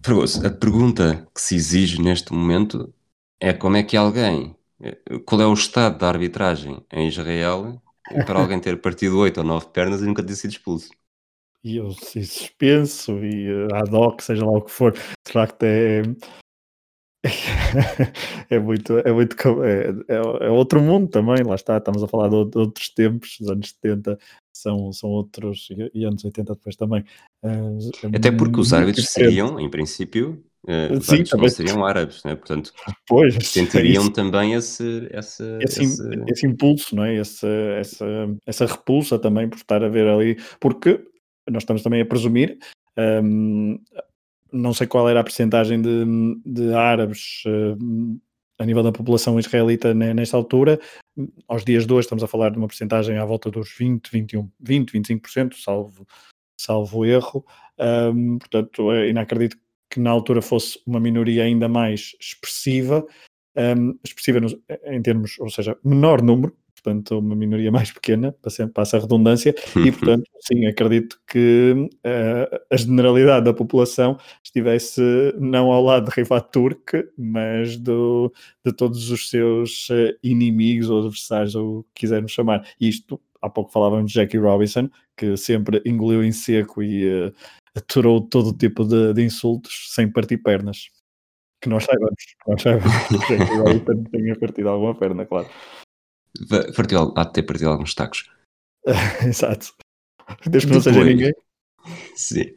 [0.04, 2.92] Fragoso, a pergunta que se exige neste momento
[3.40, 4.56] é como é que alguém,
[5.24, 7.80] qual é o estado da arbitragem em Israel
[8.26, 10.90] para alguém ter partido oito ou nove pernas e nunca ter sido expulso?
[11.64, 15.62] E eu se suspenso e uh, ad hoc, seja lá o que for, de facto
[15.62, 16.02] é,
[18.50, 22.28] é muito, é muito é, é, é, outro mundo também, lá está, estamos a falar
[22.28, 24.18] de, outros tempos, os anos 70
[24.52, 27.04] são, são outros, e anos 80 depois também.
[27.44, 27.78] Uh,
[28.14, 31.50] Até porque os árbitros seriam, em princípio, uh, Sim, vários não também.
[31.50, 32.34] seriam árabes, né?
[32.34, 32.72] portanto
[33.06, 36.24] Pois, é sentiriam também esse, esse, esse, esse...
[36.26, 37.16] esse impulso, não é?
[37.16, 37.46] Essa,
[38.44, 41.11] essa repulsa também por estar a ver ali, porque
[41.50, 42.58] nós estamos também a presumir,
[43.22, 43.78] hum,
[44.52, 46.04] não sei qual era a percentagem de,
[46.44, 48.18] de árabes hum,
[48.58, 50.78] a nível da população israelita ne- nesta altura.
[51.48, 54.50] Aos dias de hoje estamos a falar de uma percentagem à volta dos 20, 21,
[54.60, 56.06] 20, 25%, salvo,
[56.56, 57.44] salvo erro.
[57.78, 59.56] Hum, portanto, é inacredito
[59.90, 63.06] que na altura fosse uma minoria ainda mais expressiva,
[63.56, 64.40] um, expressiva
[64.86, 68.34] em termos, ou seja, menor número, portanto, uma minoria mais pequena,
[68.74, 75.00] passa, a redundância, e portanto, sim, acredito que eh, a generalidade da população estivesse
[75.38, 78.32] não ao lado de Rifat Turk, mas do,
[78.64, 82.66] de todos os seus eh, inimigos ou adversários, ou o que quisermos chamar.
[82.80, 87.32] Isto, há pouco falávamos de Jackie Robinson, que sempre engoliu em seco e eh,
[87.76, 90.90] aturou todo tipo de, de insultos sem partir pernas.
[91.60, 95.48] Que nós saibamos, que nós saibamos que Jackie Robinson tenha partido alguma perna, claro.
[96.76, 98.30] Partiu, há de ter partido alguns tacos.
[99.26, 99.74] Exato.
[100.46, 101.34] Desde que não seja Depois- ninguém.
[102.14, 102.54] Sim.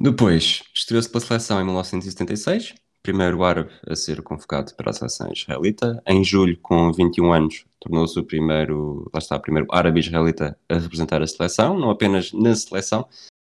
[0.00, 6.00] Depois, estreou-se pela seleção em 1976, primeiro árabe a ser convocado para a seleção israelita.
[6.06, 10.78] Em julho, com 21 anos, tornou-se o primeiro, lá está, o primeiro árabe israelita a
[10.78, 13.08] representar a seleção, não apenas na seleção,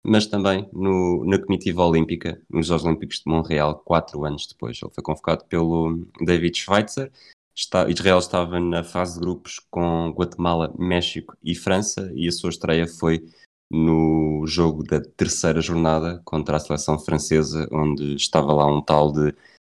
[0.04, 4.78] mas também no, na comitiva olímpica, nos Jogos Olímpicos de Montreal, quatro anos depois.
[4.82, 7.10] Ele foi convocado pelo David Schweitzer.
[7.56, 12.50] Está, Israel estava na fase de grupos com Guatemala, México e França, e a sua
[12.50, 13.24] estreia foi
[13.70, 19.34] no jogo da terceira jornada contra a seleção francesa, onde estava lá um tal de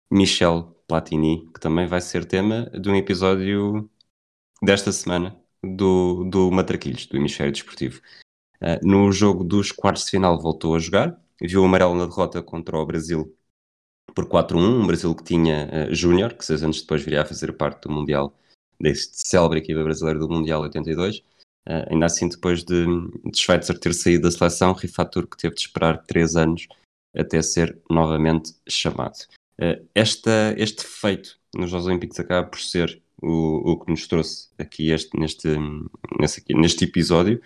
[0.09, 3.89] Michel Platini, que também vai ser tema de um episódio
[4.61, 8.01] desta semana do, do Matraquilhos, do Hemisfério Desportivo.
[8.61, 12.41] Uh, no jogo dos quartos de final voltou a jogar, viu o amarelo na derrota
[12.41, 13.35] contra o Brasil
[14.13, 17.51] por 4-1, um Brasil que tinha uh, Júnior, que seis anos depois viria a fazer
[17.53, 18.33] parte do Mundial,
[18.79, 21.17] deste célebre equipa brasileira do Mundial 82.
[21.67, 25.61] Uh, ainda assim, depois de, de Schweitzer ter saído da seleção, Rifat Turk teve de
[25.61, 26.67] esperar três anos
[27.15, 29.17] até ser novamente chamado.
[29.59, 34.49] Uh, esta, este feito nos Jogos Olímpicos acaba por ser o, o que nos trouxe
[34.57, 35.47] aqui este, neste,
[36.19, 37.41] nesse, aqui, neste episódio.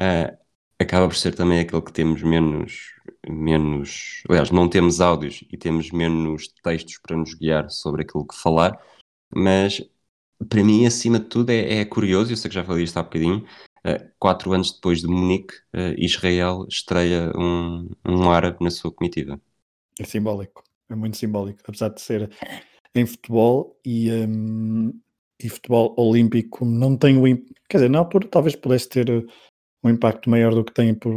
[0.00, 0.43] Uh,
[0.78, 2.92] acaba por ser também aquele que temos menos,
[3.28, 4.22] menos.
[4.28, 8.78] Aliás, não temos áudios e temos menos textos para nos guiar sobre aquilo que falar,
[9.34, 9.82] mas
[10.48, 13.02] para mim, acima de tudo, é, é curioso, eu sei que já falei isto há
[13.02, 13.44] bocadinho,
[13.86, 19.40] uh, quatro anos depois de Munique, uh, Israel estreia um, um árabe na sua comitiva.
[19.98, 22.30] É simbólico, é muito simbólico, apesar de ser
[22.94, 24.92] em futebol e, um,
[25.40, 27.24] e futebol olímpico não tem o
[27.68, 29.26] quer dizer, na altura talvez pudesse ter
[29.84, 31.12] um impacto maior do que tem por,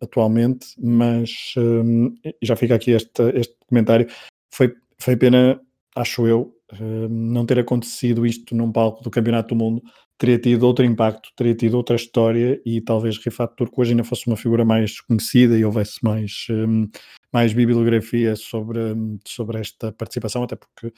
[0.00, 4.06] atualmente, mas um, já fica aqui este, este comentário.
[4.54, 5.60] Foi, foi pena,
[5.96, 9.82] acho eu, um, não ter acontecido isto num palco do Campeonato do Mundo.
[10.16, 14.28] Teria tido outro impacto, teria tido outra história e talvez Rifat Turco hoje ainda fosse
[14.28, 16.88] uma figura mais conhecida e houvesse mais, um,
[17.32, 18.80] mais bibliografia sobre,
[19.26, 20.92] sobre esta participação, até porque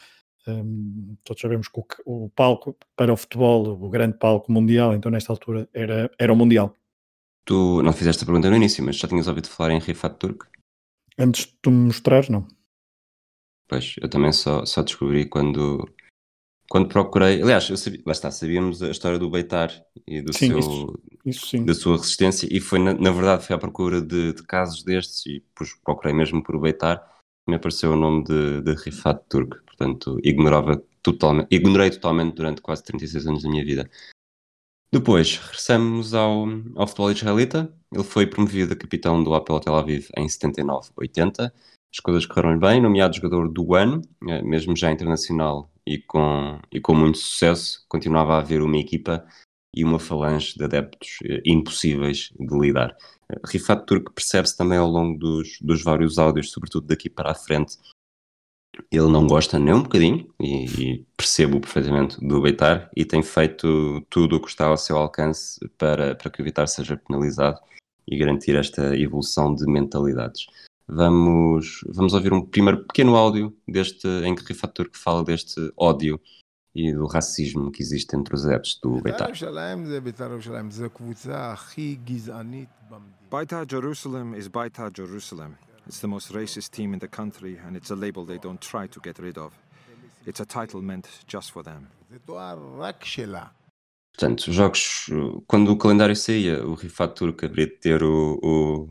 [0.46, 5.10] um, todos sabemos que o, o, palco para o futebol, o grande palco mundial, então
[5.10, 6.76] nesta altura era, era o Mundial.
[7.44, 10.46] Tu não fizeste a pergunta no início, mas já tinhas ouvido falar em Rifat Turk?
[11.18, 12.46] Antes de tu me mostrares, não.
[13.68, 15.88] Pois, eu também só, só descobri quando,
[16.68, 17.42] quando procurei.
[17.42, 19.70] Aliás, eu sabia, lá está, sabíamos a história do Beitar
[20.06, 23.56] e do sim, seu, isso, isso da sua resistência, e foi, na, na verdade, foi
[23.56, 27.02] à procura de, de, casos destes, e depois procurei mesmo por Beitar,
[27.46, 32.84] me apareceu o nome de, de Rifat Turk, portanto, ignorava totalmente, ignorei totalmente durante quase
[32.84, 33.90] 36 anos da minha vida.
[34.94, 37.68] Depois, regressamos ao, ao futebol israelita.
[37.92, 41.50] Ele foi promovido a capitão do Apel Tel Aviv em 79-80.
[41.92, 46.94] As coisas correram bem, nomeado jogador do ano, mesmo já internacional e com, e com
[46.94, 47.84] muito sucesso.
[47.88, 49.26] Continuava a haver uma equipa
[49.74, 52.96] e uma falange de adeptos impossíveis de lidar.
[53.44, 57.78] Rifat Turk percebe-se também ao longo dos, dos vários áudios, sobretudo daqui para a frente,
[58.90, 64.00] ele não gosta nem um bocadinho, e, e percebo perfeitamente do Beitar, e tem feito
[64.10, 67.58] tudo o que está ao seu alcance para, para que o Beitar seja penalizado
[68.06, 70.46] e garantir esta evolução de mentalidades.
[70.86, 76.20] Vamos, vamos ouvir um primeiro pequeno áudio deste, em que Rifat Turk fala deste ódio
[76.74, 79.30] e do racismo que existe entre os adeptos do Beitar.
[83.30, 85.54] Beitar Jerusalem is Beitar Jerusalem.
[85.86, 88.86] It's the most racist team in the country, and it's a label they don't try
[88.86, 89.52] to get rid of.
[90.26, 91.88] It's a title meant just for them.
[94.16, 95.10] Portanto, os jogos,
[95.46, 98.88] quando o calendário saía, o Rifat Turk haveria de ter o, o,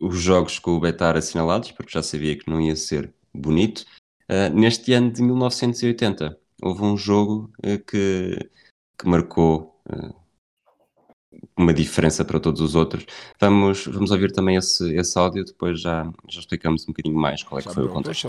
[0.00, 3.86] os jogos com o Betar assinalados, porque já sabia que não ia ser bonito.
[4.28, 8.36] Uh, neste ano de 1980, houve um jogo uh, que,
[8.98, 10.19] que marcou uh,
[11.60, 13.04] uma diferença para todos os outros.
[13.38, 17.58] Vamos, vamos ouvir também esse, esse áudio, depois já, já explicamos um bocadinho mais qual
[17.60, 18.28] é que foi o contexto.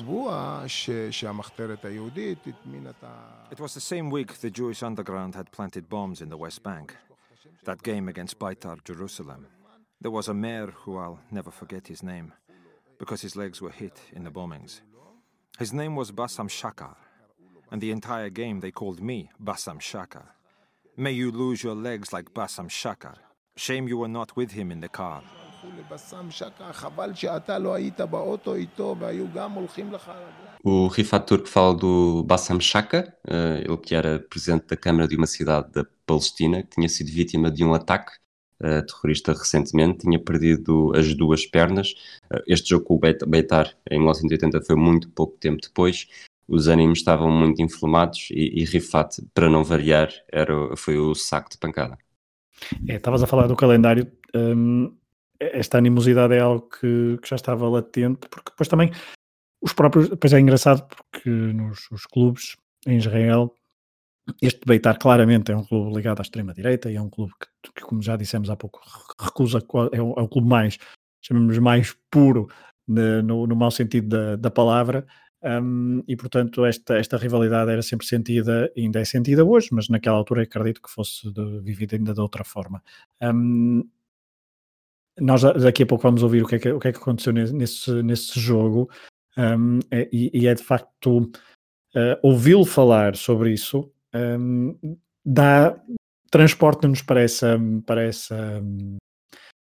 [3.51, 6.93] It was the same week the Jewish underground had planted bombs in the West Bank.
[7.65, 9.45] That game against Beitar Jerusalem.
[10.01, 12.31] There was a mayor who I'll never forget his name,
[12.97, 14.81] because his legs were hit in the bombings.
[15.59, 16.95] His name was Bassam Shakar,
[17.69, 20.29] and the entire game they called me Bassam Shakar.
[20.97, 23.15] May you lose your legs like Bassam Shakar.
[23.55, 25.23] Shame you were not with him in the car.
[30.63, 35.15] O Rifat Turk fala do Bassam Shaka, uh, ele que era presidente da Câmara de
[35.15, 38.11] uma cidade da Palestina, que tinha sido vítima de um ataque
[38.61, 41.93] uh, terrorista recentemente, tinha perdido as duas pernas.
[42.33, 46.07] Uh, este jogo com o Beitar em 1980 foi muito pouco tempo depois.
[46.51, 51.49] Os ânimos estavam muito inflamados e, e Rifat, para não variar, era, foi o saco
[51.49, 51.97] de pancada.
[52.89, 54.11] É, estavas a falar do calendário.
[54.35, 54.93] Hum,
[55.39, 58.91] esta animosidade é algo que, que, já estava latente, porque depois também
[59.61, 60.09] os próprios.
[60.09, 63.55] Depois é engraçado porque nos, nos clubes em Israel
[64.41, 67.81] este Beitar claramente é um clube ligado à extrema-direita e é um clube que, que,
[67.81, 68.81] como já dissemos há pouco,
[69.19, 69.59] recusa,
[69.91, 70.77] é um, é um clube mais,
[71.21, 72.47] chamamos mais puro
[72.87, 75.07] no, no, no mau sentido da, da palavra,
[75.43, 80.17] um, e portanto esta, esta rivalidade era sempre sentida, ainda é sentida hoje, mas naquela
[80.17, 82.83] altura acredito que fosse de, vivida ainda de outra forma.
[83.21, 83.87] Um,
[85.19, 87.33] nós daqui a pouco vamos ouvir o que é que, o que, é que aconteceu
[87.33, 88.89] nesse, nesse jogo,
[89.37, 93.91] um, é, e, e, é de facto uh, ouvi-lo falar sobre isso
[95.25, 95.79] dá
[96.29, 98.61] transporta-nos para essa, para, essa,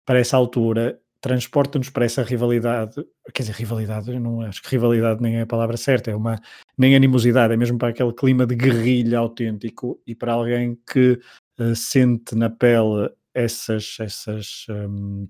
[0.05, 2.95] para essa altura, transporta-nos para essa rivalidade,
[3.33, 6.39] quer dizer, rivalidade, eu não acho que rivalidade nem é a palavra certa, é uma,
[6.77, 11.19] nem animosidade, é mesmo para aquele clima de guerrilha autêntico e para alguém que
[11.59, 15.27] uh, sente na pele essas, essas um,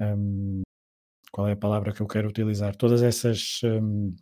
[0.00, 0.62] um,
[1.32, 2.76] qual é a palavra que eu quero utilizar?
[2.76, 4.14] Todas essas um,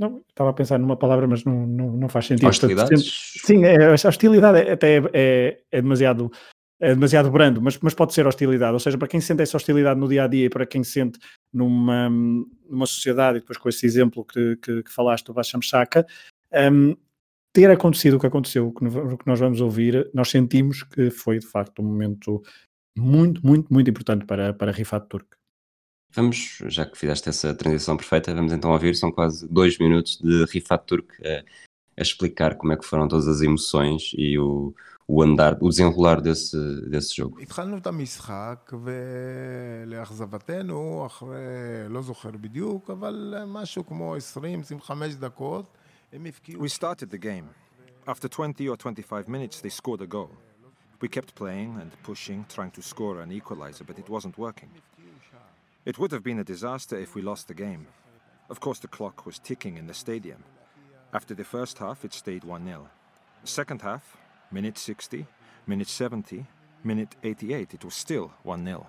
[0.00, 2.48] não, estava a pensar numa palavra, mas não, não, não faz sentido.
[2.48, 3.34] Hostilidades?
[3.44, 6.30] sim, é, a hostilidade é, até é, é, demasiado,
[6.80, 8.72] é demasiado brando, mas, mas pode ser hostilidade.
[8.72, 11.18] Ou seja, para quem sente essa hostilidade no dia a dia e para quem sente
[11.52, 16.06] numa, numa sociedade, e depois com esse exemplo que, que, que falaste do Basham Shaka,
[16.72, 16.96] um,
[17.52, 21.10] ter acontecido o que aconteceu, o que, o que nós vamos ouvir, nós sentimos que
[21.10, 22.42] foi de facto um momento
[22.96, 25.28] muito, muito, muito importante para, para Rifat Turk.
[26.12, 30.44] Vamos, já que fizeste essa transição perfeita, vamos então ouvir, são quase dois minutos de
[30.46, 31.44] Rifat Turk a,
[31.96, 34.74] a explicar como é que foram todas as emoções e o,
[35.09, 36.57] o andar, o desenrolar desse,
[36.89, 37.41] desse jogo.
[37.41, 38.73] התחלנו את המשחק
[39.85, 41.37] ולאכזבתנו, אחרי,
[41.89, 45.65] לא זוכר בדיוק, אבל משהו כמו 20-25 דקות,
[46.13, 47.49] הם We started the game.
[48.07, 50.29] After 20 or 25 minutes they scored a goal.
[51.01, 54.71] We kept playing and pushing, trying to score an equalizer, but it wasn't working.
[55.85, 57.85] It would have been a disaster if we lost the game.
[58.49, 60.41] Of course, the clock was ticking in the stadium.
[61.13, 62.87] After the first half, it stayed 1 0.
[63.43, 64.17] Second half,
[64.50, 65.26] minute 60,
[65.66, 66.46] minute 70,
[66.84, 68.86] minute 88, it was still 1 0.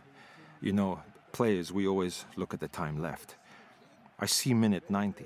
[0.62, 1.00] You know,
[1.32, 3.36] players, we always look at the time left.
[4.20, 5.26] I see minute 90.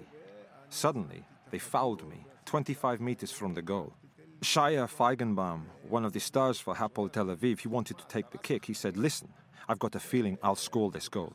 [0.69, 3.93] Suddenly, they fouled me 25 meters from the goal.
[4.41, 8.37] Shia Feigenbaum, one of the stars for Hapoel Tel Aviv, he wanted to take the
[8.37, 8.65] kick.
[8.65, 9.29] He said, Listen,
[9.67, 11.33] I've got a feeling I'll score this goal.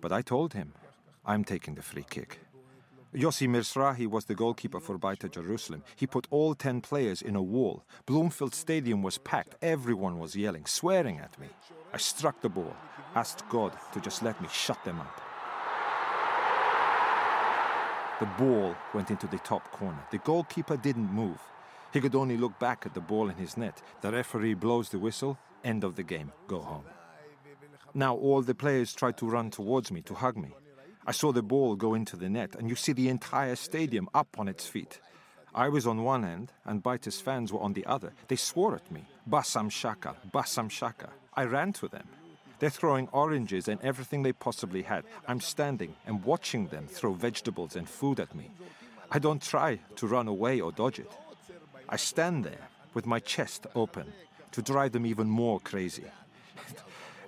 [0.00, 0.72] But I told him,
[1.24, 2.40] I'm taking the free kick.
[3.14, 5.82] Yossi Mirzrahi was the goalkeeper for Baita Jerusalem.
[5.96, 7.82] He put all 10 players in a wall.
[8.06, 9.56] Bloomfield Stadium was packed.
[9.60, 11.48] Everyone was yelling, swearing at me.
[11.92, 12.76] I struck the ball,
[13.16, 15.20] asked God to just let me shut them up.
[18.20, 20.04] The ball went into the top corner.
[20.12, 21.40] The goalkeeper didn't move.
[21.92, 23.82] He could only look back at the ball in his net.
[24.02, 25.36] The referee blows the whistle.
[25.64, 26.30] End of the game.
[26.46, 26.84] Go home.
[27.92, 30.54] Now all the players tried to run towards me to hug me.
[31.06, 34.38] I saw the ball go into the net, and you see the entire stadium up
[34.38, 35.00] on its feet.
[35.54, 38.12] I was on one end, and Baitis fans were on the other.
[38.28, 41.10] They swore at me, Basam Shaka, Basam Shaka.
[41.34, 42.06] I ran to them.
[42.60, 45.04] They're throwing oranges and everything they possibly had.
[45.26, 48.50] I'm standing and watching them throw vegetables and food at me.
[49.10, 51.10] I don't try to run away or dodge it.
[51.88, 54.12] I stand there with my chest open
[54.52, 56.04] to drive them even more crazy.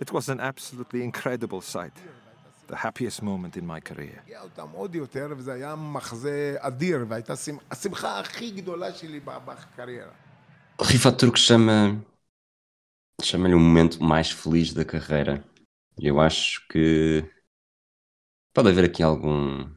[0.01, 1.93] It was an absolutely incredible sight.
[2.73, 4.23] The happiest moment in my career.
[10.79, 12.03] O Rifa Turco chama
[13.23, 15.45] chama-lhe o momento mais feliz da carreira.
[16.01, 17.23] Eu acho que
[18.55, 19.71] pode haver aqui algum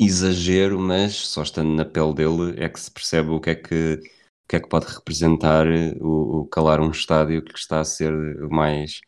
[0.00, 3.94] exagero, mas só estando na pele dele é que se percebe o que é que,
[3.94, 5.66] o que, é que pode representar
[6.00, 9.00] o, o calar um estádio que está a ser o mais,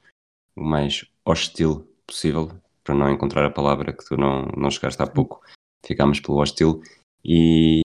[0.57, 2.61] o mais hostil possível,
[2.91, 5.41] para não encontrar a palavra que tu não, não chegaste há pouco,
[5.87, 6.83] ficámos pelo hostil.
[7.25, 7.83] E,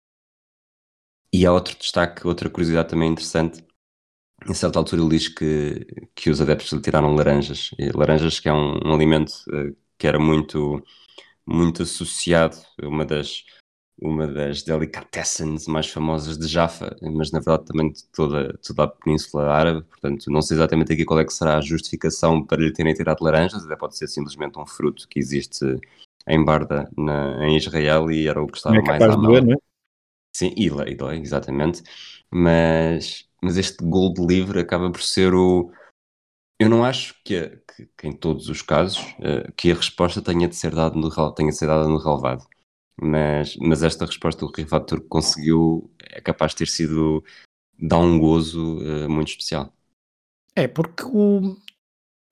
[1.32, 3.64] e há outro destaque, outra curiosidade também interessante.
[4.50, 5.86] Em certa altura ele diz que,
[6.16, 7.70] que os adeptos lhe tiraram laranjas.
[7.78, 10.84] E laranjas que é um, um alimento uh, que era muito,
[11.46, 13.44] muito associado, uma das,
[14.02, 18.88] uma das delicatessens mais famosas de Jaffa, mas na verdade também de toda, toda a
[18.88, 22.74] Península Árabe, portanto não sei exatamente aqui qual é que será a justificação para lhe
[22.74, 25.80] terem tirado laranjas, até pode ser simplesmente um fruto que existe
[26.28, 29.32] em Barda, na, em Israel, e era o que estava é mais à mão.
[29.32, 29.56] Doer, é?
[30.36, 31.82] Sim, e, e dói, exatamente,
[32.30, 35.72] mas, mas este gold livre acaba por ser o...
[36.60, 40.48] Eu não acho que, que, que em todos os casos uh, que a resposta tenha
[40.48, 42.46] de ser dada no, tenha de ser dada no relevado
[43.00, 47.24] mas, mas esta resposta do Rifator conseguiu é capaz de ter sido
[47.78, 49.74] dá um gozo uh, muito especial.
[50.56, 51.58] É, porque o,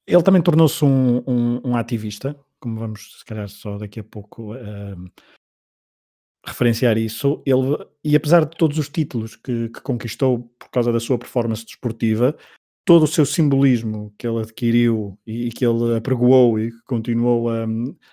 [0.07, 4.53] ele também tornou-se um, um, um, ativista, como vamos se calhar só daqui a pouco
[4.53, 5.11] uh,
[6.45, 10.99] referenciar isso, ele, e apesar de todos os títulos que, que, conquistou por causa da
[10.99, 12.35] sua performance desportiva,
[12.85, 17.49] todo o seu simbolismo que ele adquiriu e, e que ele apregoou e que continuou
[17.49, 17.65] a,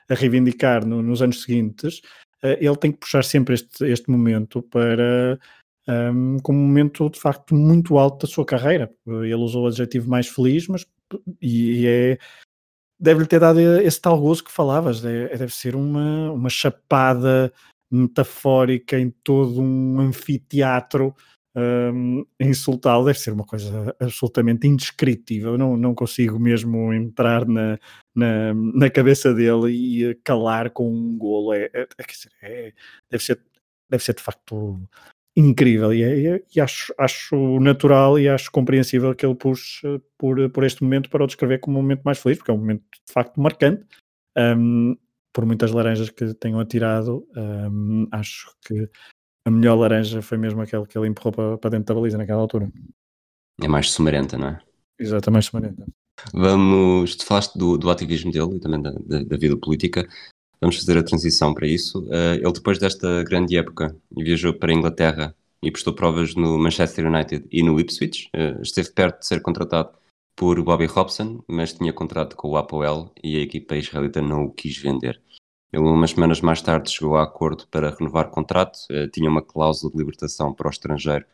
[0.08, 2.00] a reivindicar no, nos anos seguintes,
[2.42, 5.38] ele tem que puxar sempre este, este momento para
[5.88, 8.90] um, como um momento de facto muito alto da sua carreira.
[9.06, 10.86] Ele usou o adjetivo mais feliz, mas
[11.40, 12.18] e, e é
[12.98, 17.50] deve-lhe ter dado esse tal gozo que falavas, é, deve ser uma, uma chapada
[17.90, 21.14] metafórica em todo um anfiteatro
[21.56, 25.58] um, insultá-lo deve ser uma coisa absolutamente indescritível.
[25.58, 27.78] Não, não consigo mesmo entrar na,
[28.14, 31.52] na, na cabeça dele e calar com um golo.
[31.52, 31.86] É, é,
[32.42, 32.72] é, é,
[33.10, 33.40] deve, ser,
[33.88, 34.80] deve ser de facto
[35.36, 39.86] incrível e, é, e, acho, acho natural e acho compreensível que ele puxe
[40.18, 42.58] por, por este momento para o descrever como um momento mais feliz, porque é um
[42.58, 43.84] momento de facto marcante.
[44.36, 44.96] Um,
[45.32, 48.88] por muitas laranjas que tenham atirado, um, acho que
[49.50, 52.40] a melhor laranja foi mesmo aquele que ele empurrou para, para dentro da baliza naquela
[52.40, 52.70] altura.
[53.60, 54.60] É mais sumarenta, não é?
[54.98, 55.84] Exato, é mais sumarenta.
[56.32, 60.08] Vamos, tu falaste do, do ativismo dele e também da, da, da, vida política.
[60.60, 62.00] Vamos fazer a transição para isso.
[62.04, 67.06] Uh, ele, depois desta grande época, viajou para a Inglaterra e prestou provas no Manchester
[67.06, 68.30] United e no Ipswich.
[68.34, 69.90] Uh, esteve perto de ser contratado
[70.36, 74.50] por Bobby Robson, mas tinha contrato com o Apoel e a equipa israelita não o
[74.52, 75.20] quis vender.
[75.72, 79.42] Ele, umas semanas mais tarde, chegou a acordo para renovar o contrato, uh, tinha uma
[79.42, 81.24] cláusula de libertação para o estrangeiro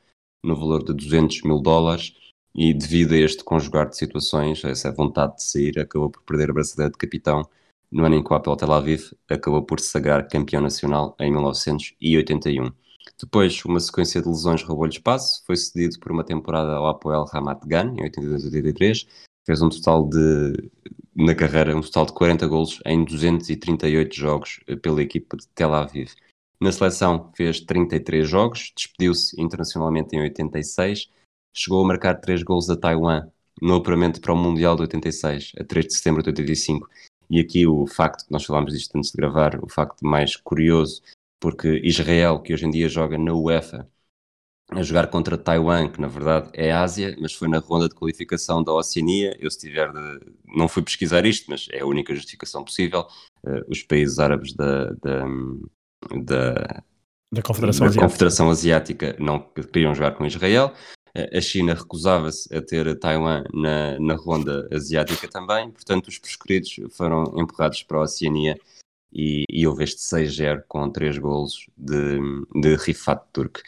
[0.45, 2.15] no valor de 200 mil dólares
[2.55, 6.55] e, devido a este conjugar de situações, essa vontade de sair, acabou por perder a
[6.55, 7.43] braçadeira de capitão
[7.91, 11.31] no ano em que o Apel Tel Aviv acabou por se sagrar campeão nacional em
[11.31, 12.73] 1981.
[13.19, 17.65] Depois, uma sequência de lesões roubou-lhe espaço, foi cedido por uma temporada ao Apoel Ramat
[17.67, 19.07] Gan, em 82-83,
[19.47, 20.71] fez um total de
[21.17, 25.73] na carreira um total de 40 golos em 238 jogos eh, pela equipa de Tel
[25.73, 26.13] Aviv.
[26.61, 31.11] Na seleção fez 33 jogos, despediu-se internacionalmente em 86,
[31.55, 33.29] chegou a marcar 3 golos a Taiwan
[33.61, 36.89] no apuramento para o Mundial de 86, a 3 de setembro de 85.
[37.31, 41.03] E aqui o facto, nós falámos disto antes de gravar, o facto mais curioso,
[41.41, 43.89] porque Israel, que hoje em dia joga na UEFA,
[44.71, 48.63] a jogar contra Taiwan, que na verdade é Ásia, mas foi na ronda de qualificação
[48.63, 49.37] da Oceania.
[49.39, 50.21] Eu, se tiver de.
[50.57, 53.07] Não fui pesquisar isto, mas é a única justificação possível.
[53.45, 54.91] Uh, os países árabes da.
[55.03, 55.25] da,
[56.23, 56.83] da
[57.33, 58.07] da Confederação, da Asiática.
[58.07, 60.73] Confederação Asiática não queriam jogar com Israel.
[61.17, 66.79] Eh, a China recusava-se a ter Taiwan na, na ronda asiática também, portanto, os prescritos
[66.91, 68.59] foram empurrados para a Oceania
[69.13, 72.19] e, e houve este 6-0 com 3 golos de,
[72.55, 73.63] de Rifat Turk.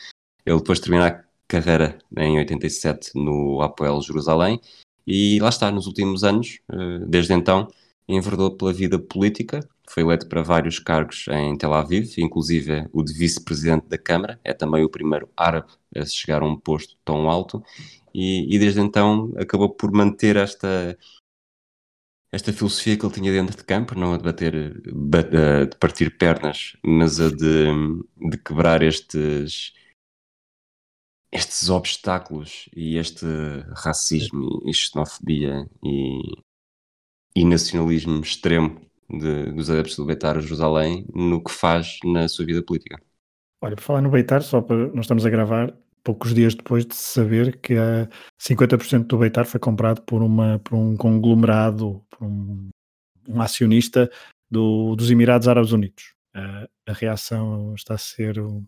[0.49, 4.59] Ele depois termina a carreira em 87 no Apoel Jerusalém
[5.07, 7.69] e lá está, nos últimos anos, eh, desde então,
[8.09, 13.13] enverdou pela vida política, foi eleito para vários cargos em Tel Aviv, inclusive o de
[13.13, 17.63] vice-presidente da Câmara, é também o primeiro árabe a chegar a um posto tão alto,
[18.15, 20.97] e, e, desde então acabou por manter esta,
[22.33, 24.81] esta filosofia que ele tinha dentro de campo, não a de bater,
[25.69, 27.67] de partir pernas, mas a de,
[28.31, 29.73] de quebrar estes
[31.33, 33.27] estes obstáculos e este
[33.75, 36.21] racismo e xenofobia e,
[37.37, 42.47] e nacionalismo extremo de, dos adeptos do Beitar a Jerusalém no que faz na sua
[42.47, 43.01] vida política.
[43.63, 46.95] Olha, por falar no Beitar, só para nós estamos a gravar poucos dias depois de
[46.95, 48.09] saber que a
[48.41, 52.69] 50% do Beitar foi comprado por, uma, por um conglomerado, por um,
[53.29, 54.11] um acionista
[54.51, 56.15] do, dos Emirados Árabes Unidos.
[56.35, 58.67] uh, a reação está a ser um,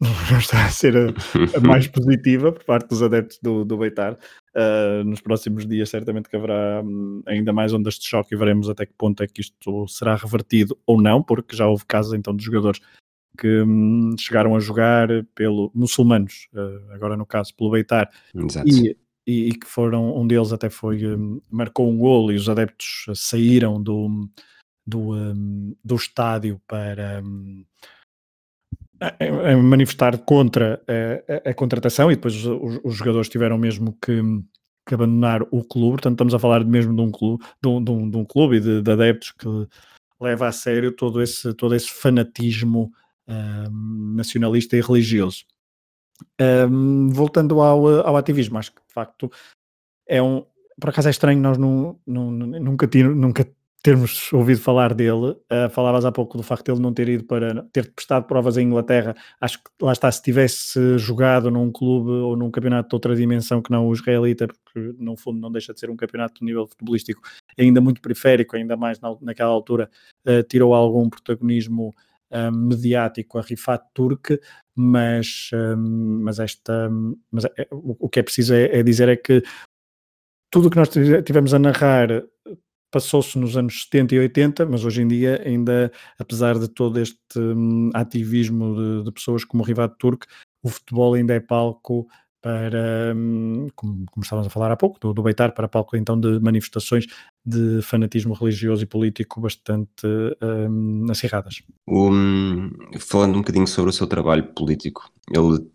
[0.00, 4.16] não está a ser a, a, mais positiva por parte dos adeptos do, do Beitar.
[4.54, 8.68] Uh, nos próximos dias, certamente que haverá um, ainda mais ondas de choque e veremos
[8.68, 12.34] até que ponto é que isto será revertido ou não, porque já houve casos então
[12.34, 12.80] de jogadores
[13.36, 18.10] que um, chegaram a jogar pelo muçulmanos, uh, agora no caso pelo Beitar,
[18.64, 18.96] e,
[19.26, 23.06] e, e, que foram, um deles até foi, um, marcou um golo e os adeptos
[23.14, 24.28] saíram do,
[24.86, 27.22] do, hum, do estádio para
[29.00, 34.20] hum, a, manifestar contra a, a, contratação e depois os, os jogadores tiveram mesmo que,
[34.86, 37.90] que, abandonar o clube, portanto estamos a falar mesmo de um clube, de um, de
[37.90, 39.46] um, de um clube e de, de, adeptos que
[40.20, 42.92] leva a sério todo esse, todo esse fanatismo
[43.28, 45.44] um, nacionalista e religioso.
[46.40, 49.30] Um, voltando ao, ao ativismo, acho que de facto
[50.08, 50.44] é um,
[50.80, 53.46] por acaso é estranho nós não, não, nunca, nunca
[53.82, 55.36] termos ouvido falar dele.
[55.50, 58.56] Uh, falavas há pouco do facto de ele não ter ido para ter prestado provas
[58.56, 59.14] em Inglaterra.
[59.40, 63.62] Acho que lá está, se tivesse jogado num clube ou num campeonato de outra dimensão
[63.62, 66.66] que não o israelita, porque no fundo não deixa de ser um campeonato de nível
[66.66, 67.20] futebolístico
[67.58, 69.88] ainda muito periférico, ainda mais na, naquela altura,
[70.26, 71.94] uh, tirou algum protagonismo.
[72.30, 74.38] Uh, mediático a Rifat Turk,
[74.76, 75.48] mas,
[76.20, 76.90] mas esta
[77.30, 79.42] mas o, o, que é preciso é, é dizer é que
[80.50, 80.88] tudo o que nós
[81.24, 82.08] tivemos a narrar
[82.90, 87.18] passou-se nos anos 70 e 80, mas hoje em dia, ainda, apesar de todo este
[87.36, 90.26] hum, ativismo de, de, pessoas como o Rivat Turk,
[90.62, 92.08] o futebol ainda é palco
[92.40, 96.18] para, hum, como, como, estávamos a falar há pouco, do, do Beitar, para palco então
[96.18, 97.06] de manifestações
[97.44, 100.06] de fanatismo religioso e político bastante
[100.42, 101.62] hum, acirradas.
[101.86, 105.68] Um, falando um bocadinho sobre o seu trabalho político, ele,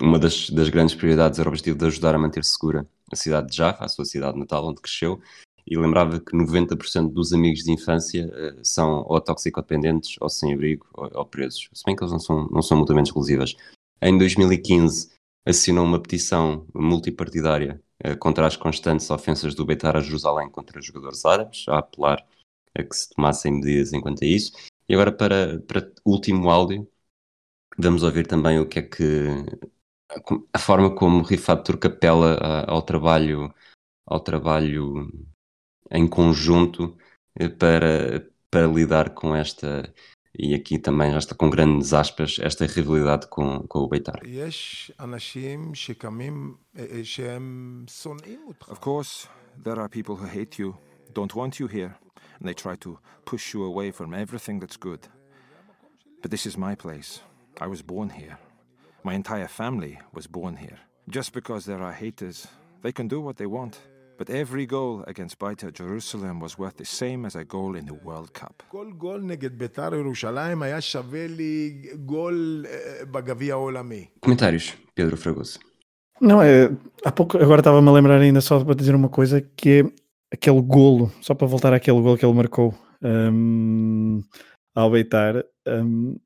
[0.00, 3.48] uma das, das grandes prioridades era o objetivo de ajudar a manter segura a cidade
[3.48, 5.20] de Jaffa, a sua cidade natal, onde cresceu,
[5.66, 10.86] e lembrava que 90% dos amigos de infância uh, são ou toxicodependentes, ou sem abrigo,
[10.92, 11.68] ou, ou, presos.
[11.72, 13.56] Se bem que eles não são, não são mutuamente exclusivas.
[14.02, 15.10] Em 2015,
[15.46, 21.24] assinou uma petição multipartidária uh, contra as constantes ofensas do Beitar a Jerusalém contra jogadores
[21.24, 22.24] árabes, a apelar
[22.76, 24.52] a que se tomassem medidas enquanto a isso.
[24.88, 26.86] E agora, para, para o último áudio,
[27.78, 29.28] vamos ouvir também o que é que.
[30.52, 33.52] a forma como Rifat Turk apela ao trabalho
[34.06, 35.08] ao trabalho
[35.90, 36.96] em conjunto
[37.38, 39.92] eh, para, para lidar com esta,
[40.36, 44.20] e aqui também já está com grandes aspas, esta rivalidade com, com o Beitar.
[48.68, 49.28] Of course,
[49.62, 50.76] there are people who hate you,
[51.12, 51.94] don't want you here,
[52.40, 55.00] and they try to push you away from everything that's good.
[56.20, 57.20] But this is my place.
[57.60, 58.38] I was born here.
[59.04, 60.78] My entire family was born here.
[61.08, 62.48] Just because there are haters,
[62.82, 63.78] they can do what they want.
[64.16, 67.94] But every goal against Beitar Jerusalem was worth the same as a goal in the
[68.04, 68.62] World Cup.
[74.20, 75.58] Comentários, Pedro Fragoso.
[76.20, 76.70] Não, é,
[77.04, 79.92] há pouco, agora estava-me a lembrar ainda só para dizer uma coisa, que é
[80.32, 84.22] aquele golo, só para voltar àquele golo que ele marcou um,
[84.76, 86.16] ao Beitar, um,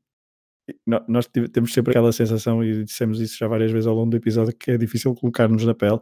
[1.09, 4.55] nós temos sempre aquela sensação, e dissemos isso já várias vezes ao longo do episódio,
[4.55, 5.99] que é difícil colocar-nos na pele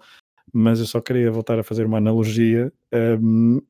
[0.52, 2.72] mas eu só queria voltar a fazer uma analogia.
[2.92, 3.60] Um,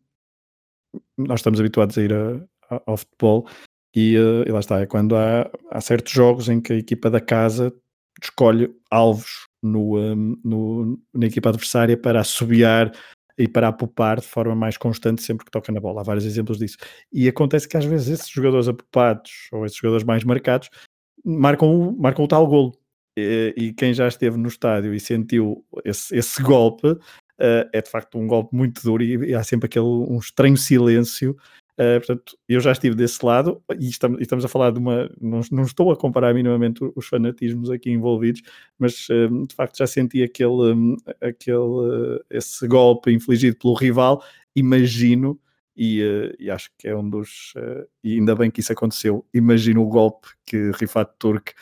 [1.17, 2.37] nós estamos habituados a ir a,
[2.71, 3.47] a, ao futebol
[3.95, 7.11] e, uh, e, lá está, é quando há, há, certos jogos em que a equipa
[7.11, 7.73] da casa
[8.23, 12.93] escolhe alvos no, um, no, na equipa adversária para assobiar
[13.39, 16.01] e para apupar de forma mais constante sempre que toca na bola.
[16.01, 16.77] Há vários exemplos disso.
[17.13, 20.71] E acontece que às vezes esses jogadores apupados ou esses jogadores mais marcados
[21.25, 22.73] marcam, marcam o tal golo
[23.17, 28.19] e, quem já esteve no estádio e sentiu esse, esse golpe, uh, é de facto
[28.19, 31.37] um golpe muito duro e, e há sempre aquele um estranho silêncio.
[31.79, 35.11] Uh, portanto, eu já estive desse lado e estamos, estamos a falar de uma.
[35.21, 38.43] Não, não, estou a comparar minimamente os fanatismos aqui envolvidos,
[38.79, 44.23] mas uh, de facto já senti aquele, um, aquele esse golpe infligido pelo rival.
[44.55, 45.39] Imagino
[45.77, 47.53] e, uh, e, acho que é um dos.
[47.57, 49.27] Uh, e ainda bem que isso aconteceu.
[49.35, 51.53] Imagino o golpe que Rifat Turk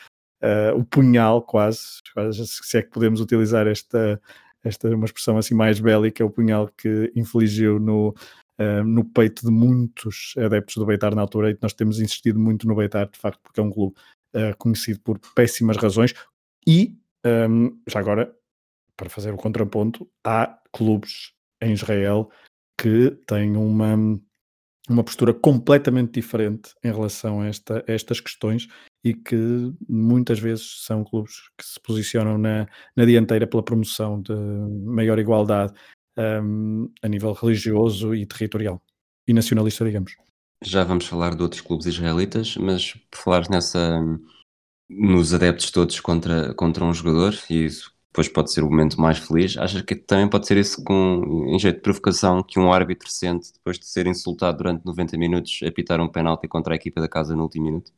[0.45, 4.21] uh, o punhal quase, quase, se é que podemos utilizar esta,
[4.63, 8.15] esta uma expressão assim mais bélica, o punhal que infligiu no,
[8.59, 12.69] uh, no peito de muitos adeptos do Beitar na altura e nós temos insistido muito
[12.69, 13.95] no Beitar, de facto, porque é um clube
[14.35, 16.15] uh, conhecido por péssimas razões.
[16.67, 18.35] E, um, já agora,
[18.97, 22.31] para fazer o contraponto, há clubes em Israel
[22.79, 23.97] que têm uma
[24.89, 28.69] uma postura completamente diferente em relação a, esta, a, estas questões
[29.05, 29.37] e que
[29.87, 35.75] muitas vezes são clubes que se posicionam na, na dianteira pela promoção de maior igualdade
[36.17, 38.83] um, a nível religioso e territorial
[39.29, 40.17] e nacionalista, digamos.
[40.63, 44.01] Já vamos falar de outros clubes israelitas, mas por falar nessa
[44.89, 49.19] nos adeptos todos contra, contra um jogador, e isso depois pode ser o momento mais
[49.19, 53.11] feliz, achas que também pode ser isso com, em jeito de provocação, que um árbitro
[53.11, 57.09] sente depois de ser insultado durante 90 minutos, apitar um penalti contra a equipa da
[57.09, 57.91] casa no último minuto?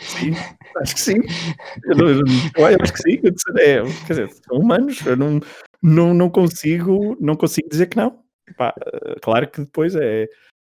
[0.00, 0.32] Sim,
[0.80, 1.16] acho que sim.
[1.84, 2.24] Eu, não, eu,
[2.82, 3.20] acho que sim.
[3.58, 5.40] É, quer dizer, são humanos, eu não,
[5.82, 8.22] não, não, consigo, não consigo dizer que não.
[8.56, 8.74] Pá,
[9.22, 10.28] claro que depois é,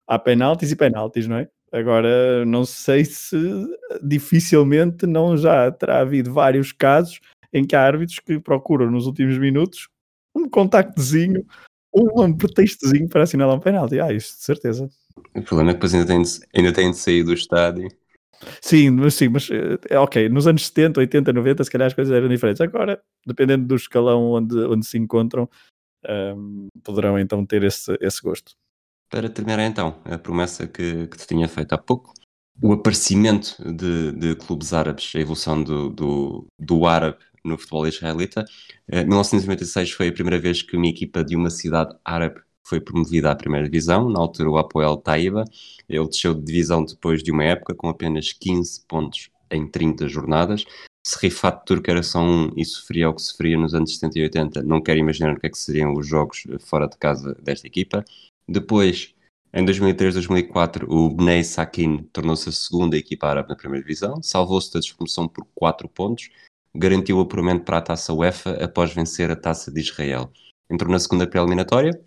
[0.07, 1.49] há penaltis e penaltis, não é?
[1.72, 3.38] Agora, não sei se
[4.01, 7.20] dificilmente não já terá havido vários casos
[7.53, 9.88] em que há árbitros que procuram nos últimos minutos
[10.36, 11.45] um contactozinho,
[11.93, 13.99] um pretextozinho para assinalar um penalti.
[13.99, 14.89] Ah, isso de certeza.
[15.36, 17.88] O problema é que depois ainda tem de, ainda tem de sair do estádio.
[18.61, 19.49] Sim, mas sim, mas
[19.89, 20.30] é ok.
[20.30, 22.61] Nos anos 70, 80, 90, se calhar as coisas eram diferentes.
[22.61, 25.49] Agora, dependendo do escalão onde, onde se encontram,
[26.07, 28.53] um, poderão então ter esse, esse gosto.
[29.09, 32.13] Para terminar então, a promessa que, que te tinha feito há pouco,
[32.61, 38.45] o aparecimento de, de clubes árabes, a evolução do, do, do árabe no futebol israelita.
[38.88, 43.32] Eh, 1996 foi a primeira vez que uma equipa de uma cidade árabe foi promovida
[43.32, 45.43] à primeira divisão, na altura o Apoel Taiba.
[45.89, 50.63] Ele desceu de divisão depois de uma época com apenas 15 pontos em 30 jornadas.
[51.05, 54.22] Se Rifat Turco era só um e sofria o que sofria nos anos 70 e
[54.24, 57.65] 80, não quero imaginar o que é que seriam os jogos fora de casa desta
[57.65, 58.05] equipa.
[58.47, 59.15] Depois,
[59.51, 64.80] em 2003-2004, o Bnei Sakin tornou-se a segunda equipa árabe na primeira divisão, salvou-se da
[64.80, 66.30] despromoção por 4 pontos,
[66.76, 70.32] garantiu o apuramento para a taça UEFA após vencer a taça de Israel.
[70.70, 71.99] Entrou na segunda pré-eliminatória,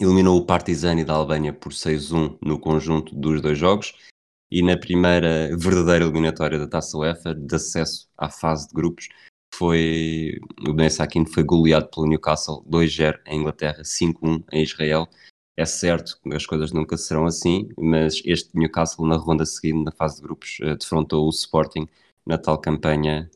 [0.00, 3.94] eliminou o Partizani da Albânia por 6-1 no conjunto dos dois jogos
[4.50, 9.08] e na primeira verdadeira eliminatória da taça UEFA de acesso à fase de grupos
[9.54, 15.08] foi o Bnei Sakin foi goleado pelo Newcastle 2-0 em Inglaterra, 5-1 em Israel.
[15.56, 19.90] É certo que as coisas nunca serão assim, mas este Newcastle na ronda seguinte, na
[19.90, 21.88] fase de grupos, eh, defrontou o Sporting
[22.24, 23.28] na tal campanha,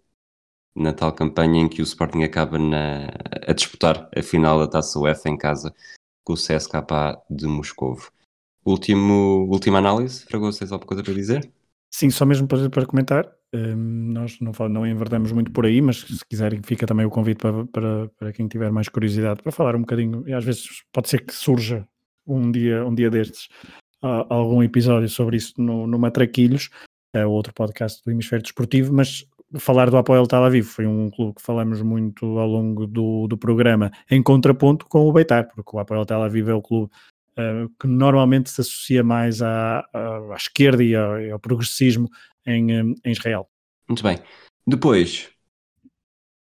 [0.76, 3.08] na tal campanha em que o Sporting acaba na,
[3.48, 5.74] a disputar a final da Taça UEFA em casa
[6.24, 8.10] com o CSKA de Moscovo.
[8.64, 11.50] Último, última análise, Fragoso, tens alguma coisa para dizer?
[11.90, 16.00] Sim, só mesmo para, para comentar, um, nós não, não enverdamos muito por aí, mas
[16.00, 19.76] se quiserem fica também o convite para, para, para quem tiver mais curiosidade para falar
[19.76, 21.86] um bocadinho, e às vezes pode ser que surja
[22.26, 23.48] um dia, um dia destes
[24.00, 26.70] algum episódio sobre isso no, no Matraquilhos,
[27.14, 29.24] é outro podcast do Hemisfério Desportivo, mas
[29.58, 33.36] falar do Apoel Tel Aviv foi um clube que falamos muito ao longo do, do
[33.36, 36.90] programa, em contraponto com o Beitar, porque o Apoel Tel Aviv é o clube
[37.38, 42.08] uh, que normalmente se associa mais à, à, esquerda e ao, ao progressismo
[42.46, 42.70] em,
[43.04, 43.48] em Israel.
[43.88, 44.18] Muito bem.
[44.66, 45.32] Depois,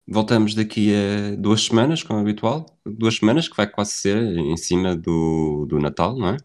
[0.05, 2.65] Voltamos daqui a duas semanas, como é habitual.
[2.85, 6.37] Duas semanas, que vai quase ser em cima do, do Natal, não é?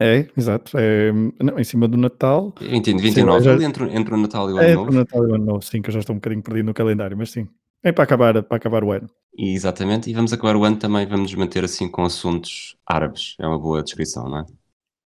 [0.00, 0.76] É, exato.
[0.78, 2.54] É, não, em cima do Natal.
[2.60, 3.66] 20, 29, sim, já...
[3.66, 4.88] entre, entre o Natal e o Ano é, Novo.
[4.88, 6.66] Entre o Natal e o Ano Novo, sim, que eu já estou um bocadinho perdido
[6.66, 7.48] no calendário, mas sim.
[7.82, 9.08] É para acabar, para acabar o ano.
[9.38, 13.36] Exatamente, e vamos acabar o ano também, vamos nos manter assim com assuntos árabes.
[13.38, 14.46] É uma boa descrição, não é?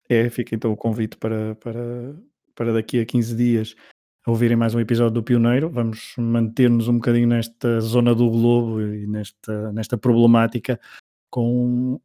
[0.09, 2.15] É, fica então o convite para, para,
[2.55, 3.75] para daqui a 15 dias
[4.25, 5.69] ouvirem mais um episódio do Pioneiro.
[5.69, 10.79] Vamos manter-nos um bocadinho nesta zona do globo e nesta, nesta problemática
[11.29, 11.99] com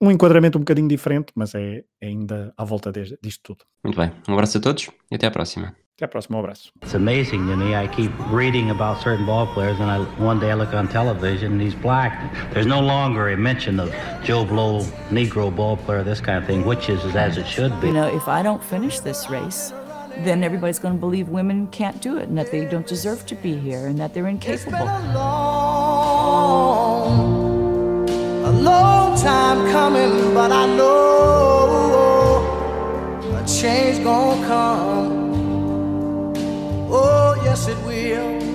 [0.00, 3.64] um enquadramento um bocadinho diferente, mas é, ainda à volta de, disto tudo.
[3.84, 4.10] Muito bem.
[4.28, 5.74] Um abraço a todos e até à próxima.
[5.96, 6.70] Até à próxima, um abraço.
[6.80, 7.74] It's amazing to me.
[7.74, 11.54] I keep reading about certain ball players, and I one day I look on television
[11.54, 12.12] and he's black.
[12.52, 13.92] There's no longer a mention of
[14.22, 17.88] Joe Blow, Negro ball player, this kind of thing, which is as it should be.
[17.88, 19.72] You know, if I don't finish this race,
[20.24, 23.34] then everybody's going to believe women can't do it and that they don't deserve to
[23.34, 24.78] be here and that they're incapable.
[28.68, 32.42] Long time coming, but I know
[33.40, 35.12] a change gonna come.
[36.90, 38.47] Oh, yes, it will.